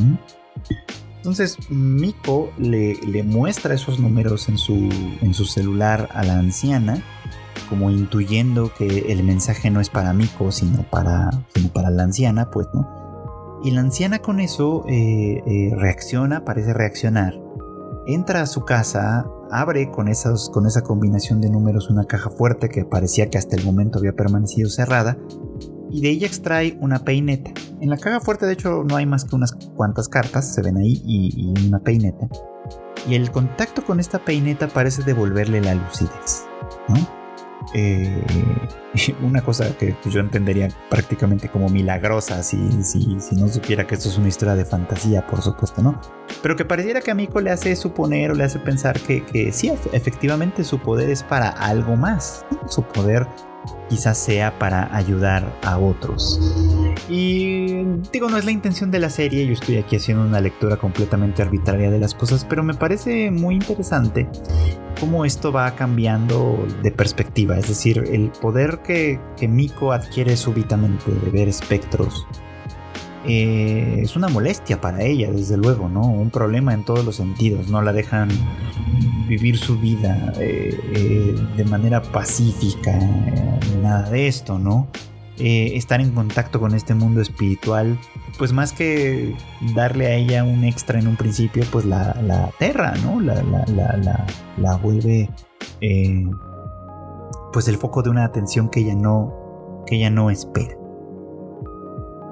[1.18, 4.90] Entonces Miko le, le, muestra esos números en su,
[5.22, 7.04] en su celular a la anciana,
[7.70, 12.50] como intuyendo que el mensaje no es para Miko, sino para, sino para la anciana,
[12.50, 12.68] pues.
[13.64, 17.40] Y la anciana con eso eh, eh, reacciona, parece reaccionar.
[18.08, 20.08] Entra a su casa, abre con,
[20.52, 24.14] con esa combinación de números una caja fuerte que parecía que hasta el momento había
[24.14, 25.18] permanecido cerrada
[25.90, 27.52] y de ella extrae una peineta.
[27.82, 30.78] En la caja fuerte de hecho no hay más que unas cuantas cartas, se ven
[30.78, 32.30] ahí, y, y una peineta.
[33.08, 36.46] Y el contacto con esta peineta parece devolverle la lucidez.
[36.88, 37.21] ¿no?
[37.74, 38.24] Eh,
[39.22, 44.10] una cosa que yo entendería prácticamente como milagrosa si, si, si, no supiera que esto
[44.10, 46.00] es una historia de fantasía, por supuesto, ¿no?
[46.42, 49.52] Pero que pareciera que a Miko le hace suponer o le hace pensar que, que
[49.52, 52.46] sí, efectivamente su poder es para algo más.
[52.68, 53.28] Su poder
[53.90, 56.40] quizás sea para ayudar a otros.
[57.10, 60.78] Y digo, no es la intención de la serie, yo estoy aquí haciendo una lectura
[60.78, 64.30] completamente arbitraria de las cosas, pero me parece muy interesante
[65.00, 71.30] cómo esto va cambiando de perspectiva, es decir, el poder que, Miko adquiere súbitamente de
[71.32, 72.26] ver espectros.
[73.26, 76.02] Eh, es una molestia para ella, desde luego, ¿no?
[76.02, 77.70] Un problema en todos los sentidos.
[77.70, 78.30] No la dejan
[79.28, 82.98] vivir su vida eh, eh, de manera pacífica,
[83.82, 84.88] nada de esto, ¿no?
[85.44, 87.98] estar en contacto con este mundo espiritual,
[88.38, 89.36] pues más que
[89.74, 93.20] darle a ella un extra en un principio, pues la, la aterra, ¿no?
[93.20, 95.32] La, la, la vuelve
[97.52, 100.76] pues el foco de una atención que ella no, que ella no espera.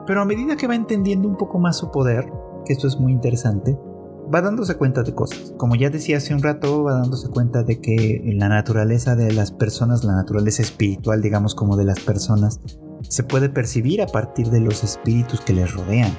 [0.10, 2.34] Pero a medida que va entendiendo un poco más su poder,
[2.66, 3.78] que esto es muy interesante,
[4.34, 5.54] va dándose cuenta de cosas.
[5.56, 9.52] Como ya decía hace un rato, va dándose cuenta de que la naturaleza de las
[9.52, 12.60] personas, la naturaleza espiritual, digamos como de las personas,
[13.08, 16.12] se puede percibir a partir de los espíritus que les rodean.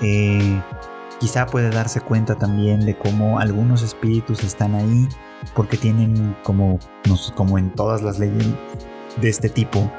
[0.00, 0.62] Eh,
[1.20, 5.06] quizá puede darse cuenta también de cómo algunos espíritus están ahí
[5.54, 6.78] porque tienen como,
[7.36, 8.46] como en todas las leyes
[9.20, 9.92] de este tipo,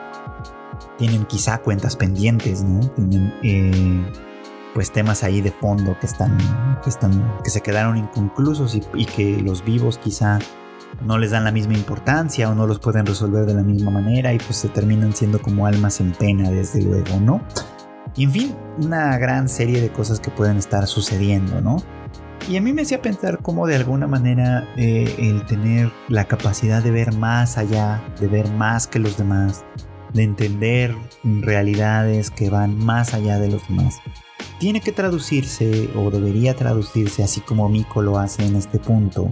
[0.97, 2.87] tienen quizá cuentas pendientes, ¿no?
[2.89, 4.05] Tienen eh,
[4.73, 6.37] pues temas ahí de fondo que están,
[6.83, 10.39] que están, que se quedaron inconclusos y, que los vivos quizá
[11.01, 14.33] no les dan la misma importancia o no los pueden resolver de la misma manera
[14.33, 17.41] y pues se terminan siendo como almas en pena desde luego, ¿no?
[18.15, 21.77] Y en fin, una gran serie de cosas que pueden estar sucediendo, ¿no?
[22.49, 26.83] Y a mí me hacía pensar cómo de alguna manera eh, el tener la capacidad
[26.83, 29.63] de ver más allá, de ver más que los demás,
[30.13, 33.99] de entender realidades que van más allá de los demás.
[34.59, 39.31] Tiene que traducirse o debería traducirse, así como Miko lo hace en este punto,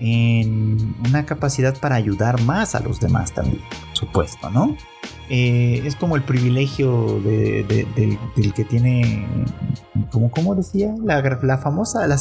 [0.00, 4.76] en una capacidad para ayudar más a los demás también, por supuesto, ¿no?
[5.32, 9.28] Eh, es como el privilegio del, que tiene,
[10.10, 12.16] como, decía, la, la famosa, la,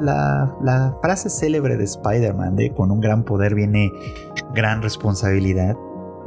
[0.00, 3.92] la, la, frase célebre de Spider-Man, de con un gran poder viene
[4.54, 5.76] gran responsabilidad.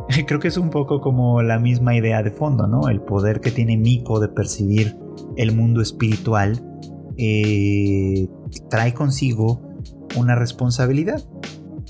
[0.28, 2.89] creo que es un poco como la misma idea de fondo, ¿no?
[2.89, 4.97] El poder que tiene Miko de percibir
[5.36, 6.64] el mundo espiritual
[7.18, 8.28] eh,
[8.70, 9.62] trae consigo
[10.16, 11.24] una responsabilidad.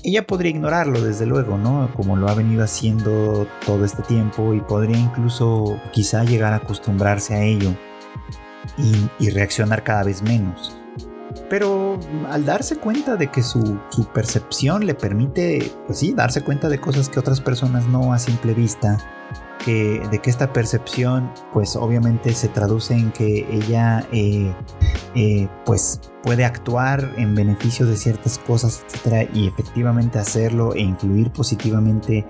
[0.02, 1.90] ella podría ignorarlo, desde luego, ¿no?
[1.94, 7.34] Como lo ha venido haciendo todo este tiempo y podría incluso quizá llegar a acostumbrarse
[7.34, 7.74] a ello
[9.18, 10.77] y, reaccionar cada vez menos.
[11.48, 16.68] Pero al darse cuenta de que su, su, percepción le permite, pues sí, darse cuenta
[16.68, 18.98] de cosas que otras personas no a simple vista,
[19.66, 24.52] de que esta percepción pues obviamente se traduce en que ella eh,
[25.14, 31.30] eh, pues puede actuar en beneficio de ciertas cosas, etcétera, y efectivamente hacerlo e influir
[31.30, 32.24] positivamente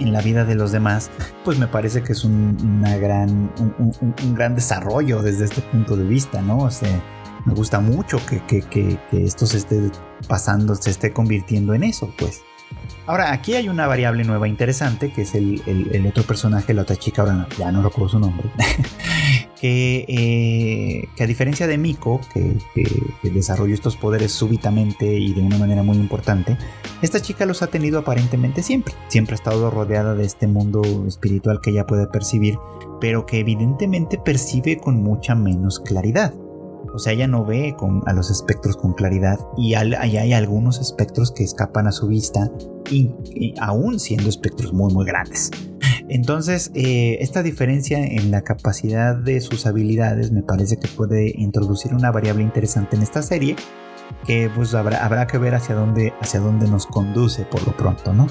[0.00, 1.10] en la vida de los demás,
[1.44, 6.04] pues me parece que es un, una gran, un, gran desarrollo desde este punto de
[6.04, 6.58] vista, ¿no?
[6.58, 7.02] O sea,
[7.44, 9.90] me gusta mucho que, que, que, que esto se esté
[10.28, 12.42] pasando, se esté convirtiendo en eso, pues.
[13.06, 17.22] Ahora, aquí hay una variable nueva interesante, que es el, otro personaje, la otra chica,
[17.22, 18.48] ahora ya no recuerdo su nombre,
[19.62, 25.58] eh, que, a diferencia de Miko, que, que, desarrolló estos poderes súbitamente y de una
[25.58, 26.56] manera muy importante,
[27.02, 28.94] esta chica los ha tenido aparentemente siempre.
[29.08, 32.56] Siempre ha estado rodeada de este mundo espiritual que ella puede percibir,
[33.00, 36.34] pero que evidentemente percibe con mucha menos claridad.
[36.94, 37.74] O sea, ella no ve
[38.06, 42.50] a los espectros con claridad y hay algunos espectros que escapan a su vista,
[42.90, 45.50] y, aún siendo espectros muy muy grandes.
[46.08, 51.94] Entonces, eh, esta diferencia en la capacidad de sus habilidades me parece que puede introducir
[51.94, 53.56] una variable interesante en esta serie
[54.24, 58.12] que pues habrá, habrá que ver hacia dónde, hacia dónde nos conduce por lo pronto,
[58.12, 58.26] ¿no?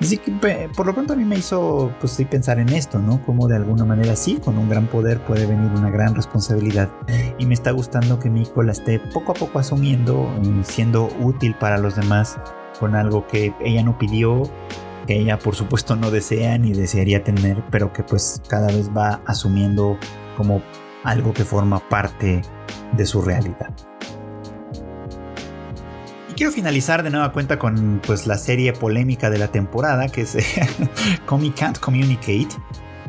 [0.00, 0.32] Así que
[0.76, 3.24] por lo pronto a mí me hizo pues sí pensar en esto, ¿no?
[3.24, 6.90] Como de alguna manera sí, con un gran poder puede venir una gran responsabilidad.
[7.38, 10.28] Y me está gustando que Miko la esté poco a poco asumiendo,
[10.62, 12.38] siendo útil para los demás
[12.78, 14.42] con algo que ella no pidió,
[15.06, 19.22] que ella por supuesto no desea ni desearía tener, pero que pues cada vez va
[19.26, 19.96] asumiendo
[20.36, 20.60] como
[21.04, 22.42] algo que forma parte
[22.96, 23.74] de su realidad
[26.34, 30.36] quiero finalizar de nueva cuenta con pues la serie polémica de la temporada que es
[31.26, 32.48] Comi Can't Communicate.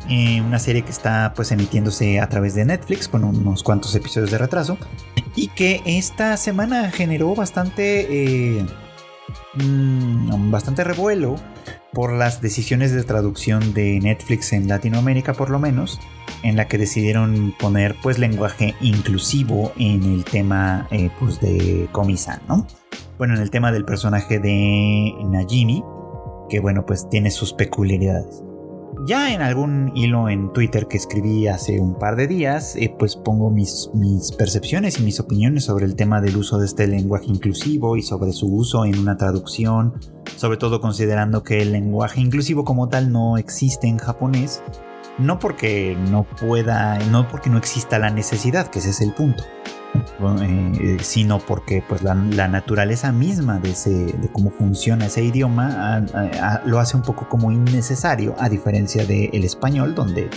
[0.08, 4.30] Eh, una serie que está pues emitiéndose a través de Netflix con unos cuantos episodios
[4.30, 4.78] de retraso
[5.36, 8.66] y que esta semana generó bastante eh,
[9.56, 11.38] mm, bastante revuelo
[11.92, 16.00] por las decisiones de traducción de Netflix en Latinoamérica por lo menos
[16.44, 22.42] en la que decidieron poner pues lenguaje inclusivo en el tema eh, pues de Comisan,
[22.48, 22.68] ¿no?
[23.18, 25.84] Bueno, en el tema del personaje de Najimi,
[26.50, 28.44] que bueno, pues tiene sus peculiaridades.
[29.08, 33.16] Ya en algún hilo en Twitter que escribí hace un par de días, eh, pues
[33.16, 37.26] pongo mis, mis percepciones y mis opiniones sobre el tema del uso de este lenguaje
[37.28, 39.96] inclusivo y sobre su uso en una traducción,
[40.38, 44.64] sobre todo considerando que el lenguaje inclusivo como tal no existe en japonés,
[45.18, 49.44] no porque no pueda, no porque no exista la necesidad, que ese es el punto,
[50.42, 56.06] eh, sino porque pues la, naturaleza misma de, ese, de cómo funciona ese idioma
[56.66, 60.30] lo hace un poco como innecesario a diferencia del español donde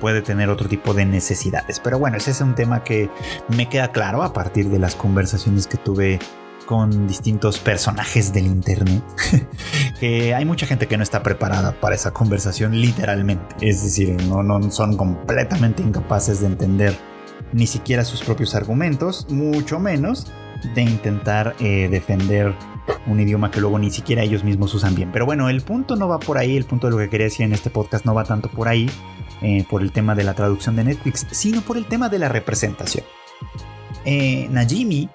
[0.00, 1.80] puede tener otro tipo de necesidades.
[1.80, 3.10] Pero bueno, ese es un tema que
[3.48, 6.18] me queda claro a partir de las conversaciones que tuve
[6.66, 9.02] con distintos personajes del internet
[10.00, 14.42] que hay mucha gente que no está preparada para esa conversación literalmente es decir no,
[14.42, 16.96] no son completamente incapaces de entender
[17.52, 20.32] ni siquiera sus propios argumentos, mucho menos
[20.74, 22.54] de intentar eh, defender
[23.06, 25.10] un idioma que luego ni siquiera ellos mismos usan bien.
[25.12, 27.44] Pero bueno, el punto no va por ahí, el punto de lo que quería decir
[27.44, 28.90] en este podcast no va tanto por ahí,
[29.42, 32.28] eh, por el tema de la traducción de Netflix, sino por el tema de la
[32.28, 33.04] representación.
[34.04, 35.08] Eh, Najimi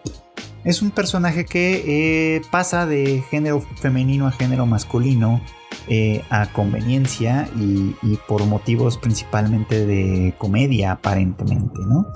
[0.63, 5.41] es un personaje que pasa de género femenino a género masculino
[6.29, 12.07] a conveniencia y, y, por motivos principalmente de comedia aparentemente, ¿no?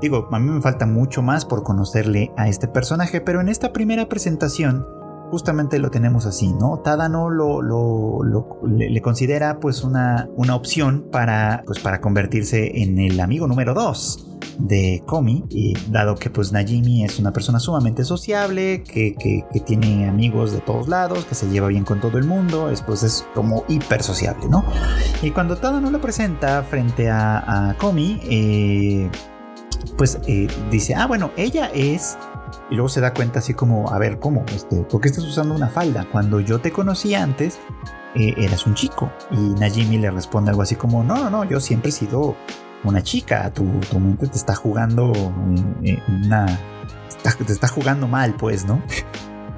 [0.00, 3.72] Digo, a mí me falta mucho más por conocerle a este personaje, pero en esta
[3.72, 4.86] primera presentación
[5.30, 6.78] justamente lo tenemos así, ¿no?
[6.78, 8.20] Tadano lo, lo,
[8.66, 14.26] le, considera pues una, una opción para, pues, para convertirse en el amigo número 2
[14.58, 20.08] de Komi, y dado que pues Najimi es una persona sumamente sociable, que, que, tiene
[20.08, 23.24] amigos de todos lados, que se lleva bien con todo el mundo, es, pues es
[23.34, 24.64] como hiper sociable, ¿no?
[25.22, 29.10] Y cuando Tadano lo presenta frente a, a Komi, eh,
[29.96, 32.18] pues eh, dice, ah, bueno, ella es...
[32.70, 34.44] Y luego se da cuenta así como, a ver, ¿cómo?
[34.54, 36.06] Este, ¿Por qué estás usando una falda?
[36.10, 37.58] Cuando yo te conocí antes,
[38.14, 39.12] eh, eras un chico.
[39.30, 42.36] Y Najimi le responde algo así como, no, no, no, yo siempre he sido
[42.84, 43.50] una chica.
[43.52, 45.12] Tu, tu mente te está jugando
[45.82, 46.46] eh, una...
[47.46, 48.82] te está jugando mal, pues, ¿no?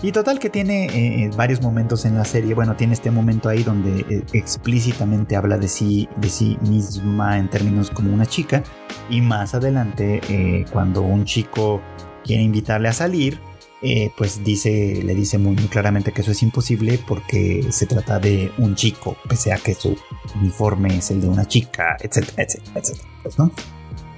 [0.02, 2.54] Y total que tiene eh, varios momentos en la serie.
[2.54, 7.50] Bueno, tiene este momento ahí donde eh, explícitamente habla de sí, de sí misma en
[7.50, 8.62] términos como una chica.
[9.10, 11.82] Y más adelante, eh, cuando un chico
[12.30, 13.40] quiere invitarle a salir,
[13.82, 18.52] eh, pues dice, le dice muy, claramente que eso es imposible porque se trata de
[18.58, 19.96] un chico, pese a que su
[20.40, 23.50] uniforme es el de una chica, etcétera, etcétera, etcétera, pues, ¿no?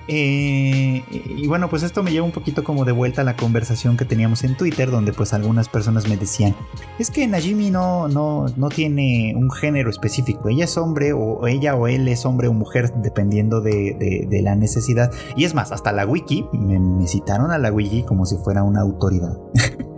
[0.08, 1.02] Eh,
[1.36, 4.04] y bueno, pues esto me lleva un poquito como de vuelta a la conversación que
[4.04, 6.54] teníamos en Twitter, donde pues algunas personas me decían,
[6.98, 11.76] es que Najimi no, no, no tiene un género específico, ella es hombre o ella
[11.76, 15.12] o él es hombre o mujer, dependiendo de, la necesidad.
[15.36, 18.62] Y es más, hasta la wiki, me, me citaron a la wiki como si fuera
[18.64, 19.38] una autoridad.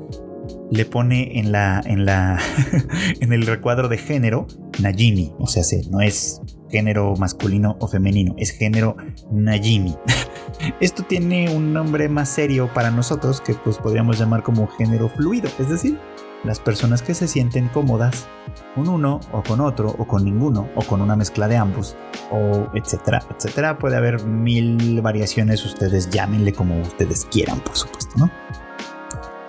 [0.71, 2.39] le pone en la en la
[3.21, 4.47] en el recuadro de género
[4.81, 6.41] Najimi, o sea, no es
[6.75, 8.97] género masculino o femenino, es género
[9.31, 9.95] Najimi.
[10.81, 15.49] Esto tiene un nombre más serio para nosotros que pues podríamos llamar como género fluido,
[15.61, 16.01] es decir,
[16.43, 18.27] las personas que se sienten cómodas
[18.75, 21.97] con uno o con otro o con ninguno o con una mezcla de ambos
[22.33, 23.79] o etcétera, etcétera.
[23.79, 28.31] Puede haber mil variaciones, ustedes llámenle como ustedes quieran, por supuesto, ¿no?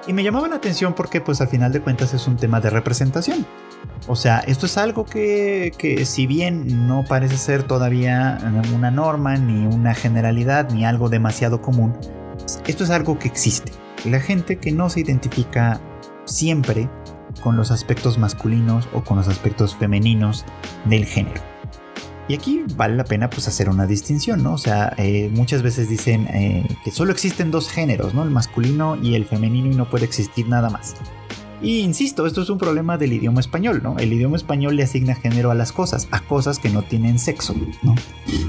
[0.06, 2.70] Y me llamaba la atención porque pues al final de cuentas es un tema de
[2.70, 3.48] representación.
[4.08, 8.38] O sea, esto es algo que, que, si bien no parece ser todavía
[8.74, 11.94] una norma, ni una generalidad, ni algo demasiado común,
[12.68, 13.72] esto es algo que existe.
[14.06, 15.82] La gente que no se identifica
[16.26, 16.90] siempre
[17.42, 20.46] con los aspectos masculinos o con los aspectos femeninos
[20.86, 21.42] del género.
[22.28, 24.54] Y aquí vale la pena pues hacer una distinción, ¿no?
[24.54, 28.24] O sea, eh, muchas veces dicen eh, que solo existen dos géneros, ¿no?
[28.24, 30.96] El masculino y el femenino y no puede existir nada más.
[31.66, 33.98] Y insisto, esto es un problema del idioma español, ¿no?
[33.98, 37.56] El idioma español le asigna género a las cosas, a cosas que no tienen sexo,
[37.82, 37.96] ¿no?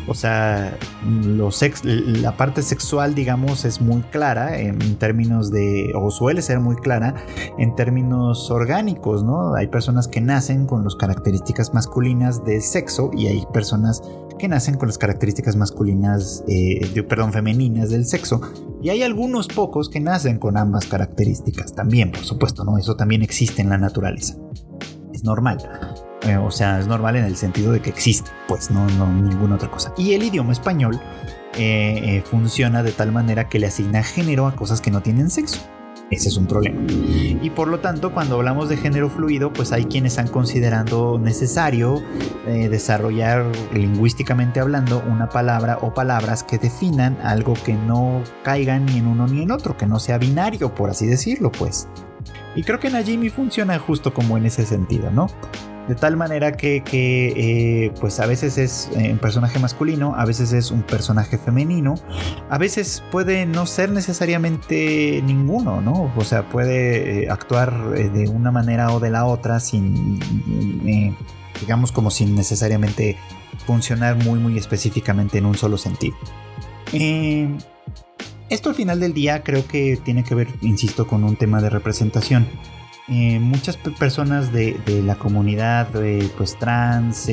[0.07, 0.77] O sea,
[1.25, 7.15] la parte sexual, digamos, es muy clara en términos de, o suele ser muy clara
[7.59, 9.55] en términos orgánicos, ¿no?
[9.55, 14.03] Hay personas que nacen con las características masculinas de sexo y hay personas
[14.39, 18.41] que nacen con las características masculinas, eh, perdón, femeninas del sexo.
[18.83, 22.79] Y hay algunos pocos que nacen con ambas características también, por supuesto, ¿no?
[22.79, 24.37] Eso también existe en la naturaleza.
[25.13, 25.59] Es normal.
[26.23, 29.57] Eh, o sea, es normal en el sentido de que existe, pues no, no ninguna
[29.57, 29.93] otra cosa.
[29.97, 31.01] Y el idioma español
[31.57, 35.61] eh, funciona de tal manera que le asigna género a cosas que no tienen sexo.
[36.11, 36.81] Ese es un problema.
[36.89, 42.01] Y por lo tanto, cuando hablamos de género fluido, pues hay quienes están considerando necesario
[42.47, 43.45] eh, desarrollar
[43.75, 49.27] lingüísticamente hablando una palabra o palabras que definan algo que no caiga ni en uno
[49.27, 51.89] ni en otro, que no sea binario, por así decirlo, pues.
[52.57, 55.29] Y creo que Najimi funciona justo como en ese sentido, ¿no?
[55.89, 60.53] De tal manera que, eh, pues a veces es eh, un personaje masculino, a veces
[60.53, 61.95] es un personaje femenino,
[62.51, 66.13] a veces puede no ser necesariamente ninguno, ¿no?
[66.17, 70.19] O sea, puede eh, actuar de una manera o de la otra sin,
[71.61, 73.17] digamos, como sin necesariamente
[73.65, 76.17] funcionar muy, muy específicamente en un solo sentido.
[78.49, 81.71] Esto al final del día creo que tiene que ver, insisto, con un tema de
[81.71, 82.47] representación.
[83.09, 85.89] Eh, muchas personas de, la comunidad
[86.37, 87.33] pues trans, eh,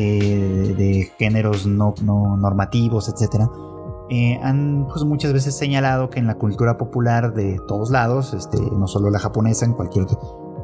[0.78, 3.45] de géneros no, normativos, etc.,
[4.09, 8.59] eh, han pues, muchas veces señalado que en la cultura popular de todos lados, este,
[8.59, 10.05] no solo la japonesa, en cualquier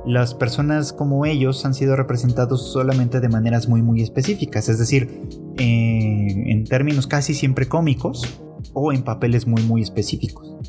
[0.06, 5.28] las personas como ellos han sido representados solamente de maneras muy muy específicas, es decir,
[5.58, 8.42] en términos casi siempre cómicos
[8.74, 10.60] o en papeles muy muy específicos.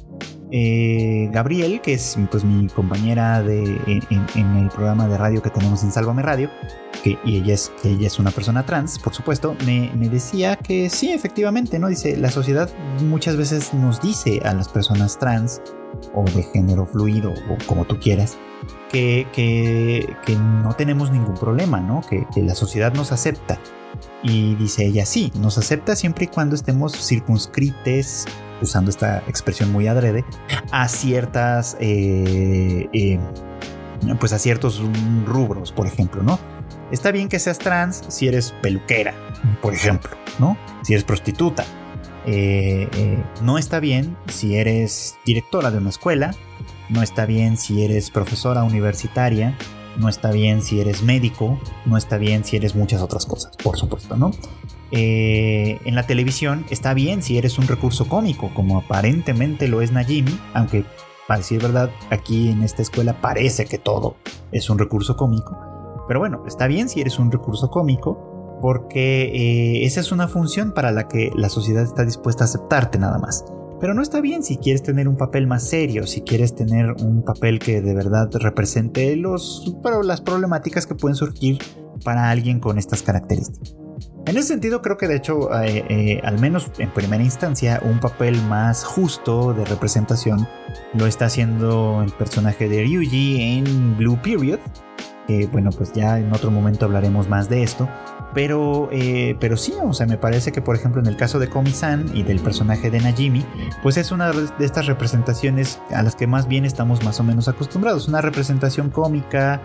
[0.52, 3.80] Eh, Gabriel, que es pues, mi compañera de,
[4.34, 6.50] en, el programa de radio que tenemos en Sálvame Radio,
[7.04, 11.12] que, y ella es, ella es una persona trans, por supuesto, me, decía que sí,
[11.12, 11.88] efectivamente, ¿no?
[11.88, 12.68] Dice, la sociedad
[13.02, 15.62] muchas veces nos dice a las personas trans,
[16.14, 18.36] o de género fluido, o como tú quieras,
[18.90, 22.00] que, que, no tenemos ningún problema, ¿no?
[22.08, 23.60] Que, que la sociedad nos acepta.
[24.22, 28.26] Y dice ella, sí, nos acepta siempre y cuando estemos circunscrites
[28.60, 30.24] usando esta expresión muy adrede,
[30.70, 33.18] a ciertas, eh, eh,
[34.18, 34.82] pues a ciertos
[35.24, 36.38] rubros, por ejemplo, ¿no?
[36.90, 39.14] Está bien que seas trans si eres peluquera,
[39.62, 40.56] por ejemplo, ¿no?
[40.82, 41.64] Si eres prostituta.
[42.26, 46.34] Eh, no está bien si eres directora de una escuela,
[46.90, 49.56] no está bien si eres profesora universitaria,
[50.00, 53.76] no está bien si eres médico, no está bien si eres muchas otras cosas, por
[53.76, 54.32] supuesto, ¿no?
[54.92, 59.92] Eh, en la televisión está bien si eres un recurso cómico, como aparentemente lo es
[59.92, 60.84] Najimi, aunque
[61.28, 64.16] para decir verdad, aquí en esta escuela parece que todo
[64.50, 65.56] es un recurso cómico.
[66.08, 70.72] Pero bueno, está bien si eres un recurso cómico, porque eh, esa es una función
[70.72, 73.44] para la que la sociedad está dispuesta a aceptarte nada más.
[73.80, 77.22] Pero no está bien si quieres tener un papel más serio, si quieres tener un
[77.24, 79.74] papel que de verdad represente los,
[80.04, 81.58] las problemáticas que pueden surgir
[82.04, 83.76] para alguien con estas características.
[84.26, 88.00] En ese sentido creo que de hecho, eh, eh, al menos en primera instancia, un
[88.00, 90.46] papel más justo de representación
[90.92, 94.60] lo está haciendo el personaje de Ryuji en Blue Period.
[95.52, 97.88] bueno, pues ya en otro momento hablaremos más de esto.
[98.32, 101.48] Pero, eh, pero sí, o sea, me parece que por ejemplo en el caso de
[101.48, 103.44] Komi-san y del personaje de Najimi,
[103.82, 107.48] pues es una de estas representaciones a las que más bien estamos más o menos
[107.48, 108.08] acostumbrados.
[108.08, 109.60] Una representación cómica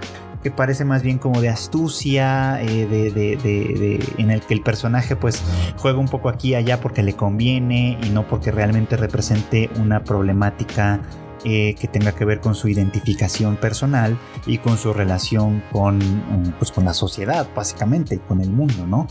[0.45, 5.41] que parece más bien como de astucia, eh, de, en el que el personaje pues
[5.78, 10.03] juega un poco aquí y allá porque le conviene y no porque realmente represente una
[10.03, 10.99] problemática
[11.47, 14.17] eh, que tenga que ver con su identificación personal
[14.47, 19.05] y con su relación con, mm, pues, con la sociedad, básicamente, con el mundo, ¿no?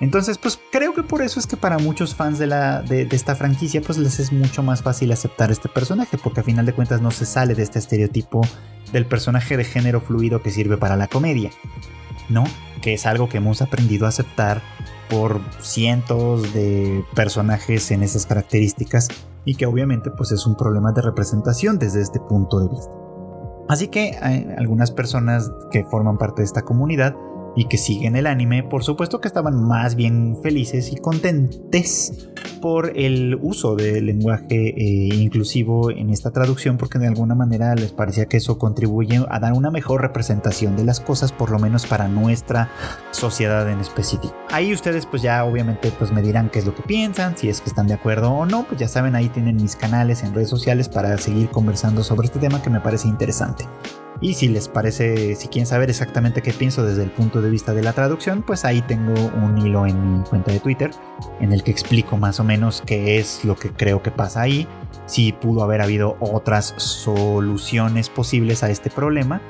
[0.00, 3.34] Entonces, pues creo que por eso es que para muchos fans de, la, de, esta
[3.34, 7.00] franquicia, pues les es mucho más fácil aceptar este personaje, porque a final de cuentas
[7.00, 8.42] no se sale de este estereotipo
[8.92, 11.50] del personaje de género fluido que sirve para la comedia,
[12.28, 12.44] ¿no?
[12.82, 14.62] Que es algo que hemos aprendido a aceptar
[15.08, 19.08] por cientos de personajes en esas características
[19.44, 22.92] y que obviamente pues es un problema de representación desde este punto de vista.
[23.68, 27.14] Así que hay algunas personas que forman parte de esta comunidad
[27.56, 32.28] y que siguen el anime, por supuesto que estaban más bien felices y contentes
[32.60, 37.92] por el uso del lenguaje eh, inclusivo en esta traducción, porque de alguna manera les
[37.92, 41.86] parecía que eso contribuye a dar una mejor representación de las cosas, por lo menos
[41.86, 42.70] para nuestra
[43.10, 44.34] sociedad en específico.
[44.50, 47.60] Ahí ustedes pues ya obviamente pues me dirán qué es lo que piensan, si es
[47.60, 50.48] que están de acuerdo o no, pues ya saben, ahí tienen mis canales en redes
[50.48, 53.64] sociales para seguir conversando sobre este tema que me parece interesante.
[54.20, 57.72] Y si les parece, si quieren saber exactamente qué pienso desde el punto de vista
[57.72, 60.90] de la traducción, pues ahí tengo un hilo en mi cuenta de Twitter
[61.40, 64.66] en el que explico más o menos qué es lo que creo que pasa ahí,
[65.06, 69.40] si pudo haber habido otras soluciones posibles a este problema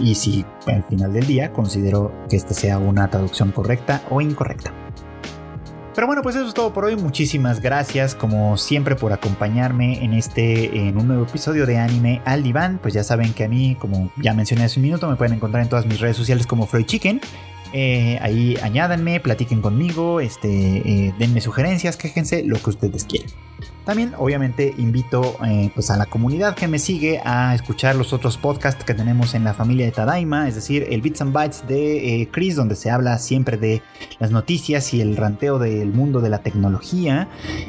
[0.00, 4.72] y si al final del día considero que esta sea una traducción correcta o incorrecta.
[5.94, 6.96] Pero bueno, pues eso es todo por hoy.
[6.96, 12.42] Muchísimas gracias, como siempre, por acompañarme en este, en un nuevo episodio de Anime al
[12.42, 12.80] Diván.
[12.82, 15.62] Pues ya saben que a mí, como ya mencioné hace un minuto, me pueden encontrar
[15.62, 17.20] en todas mis redes sociales como Freud Chicken.
[17.72, 23.30] Eh, ahí añádanme, platiquen conmigo, este, eh, denme sugerencias, quéjense, lo que ustedes quieran.
[23.84, 28.38] También, obviamente, invito eh, pues a la comunidad que me sigue a escuchar los otros
[28.38, 32.22] podcasts que tenemos en la familia de Tadaima, es decir, el Bits and Bytes de
[32.22, 33.82] eh, Chris, donde se habla siempre de
[34.18, 37.28] las noticias y el ranteo del mundo de la tecnología,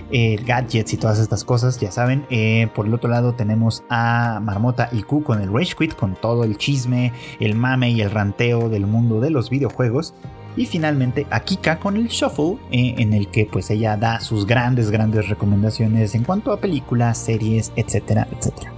[0.09, 2.26] eh, gadgets y todas estas cosas, ya saben.
[2.74, 6.45] por el otro lado, tenemos a Marmota y Q con el Rage Quit, con todo
[6.45, 7.11] el chisme,
[7.41, 10.13] el mame y el ranteo del mundo de los videojuegos.
[10.58, 14.45] Y finalmente a Kika con el Shuffle, eh, en el que pues ella da sus
[14.45, 18.74] grandes, grandes recomendaciones en cuanto a películas, series, etcétera, etcétera.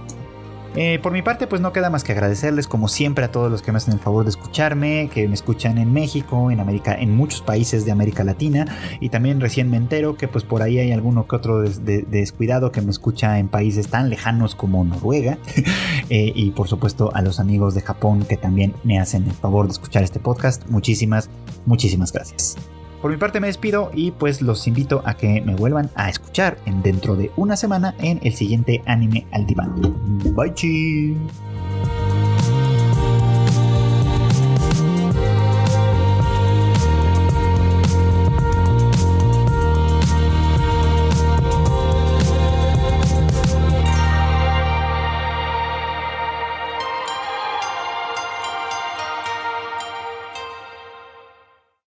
[0.80, 3.62] Eh, por mi parte, pues no queda más que agradecerles como siempre a todos los
[3.62, 7.16] que me hacen el favor de escucharme, que me escuchan en México, en América, en
[7.16, 8.64] muchos países de América Latina
[9.00, 12.80] y también recién me entero que pues por ahí hay alguno que otro descuidado que
[12.80, 15.38] me escucha en países tan lejanos como Noruega
[16.10, 19.66] eh, y por supuesto a los amigos de Japón que también me hacen el favor
[19.66, 20.64] de escuchar este podcast.
[20.68, 21.28] Muchísimas,
[21.66, 22.54] muchísimas gracias.
[23.00, 26.58] Por mi parte me despido y pues los invito a que me vuelvan a escuchar
[26.66, 29.46] en dentro de una semana en el siguiente anime al.
[30.34, 31.16] Bye chi.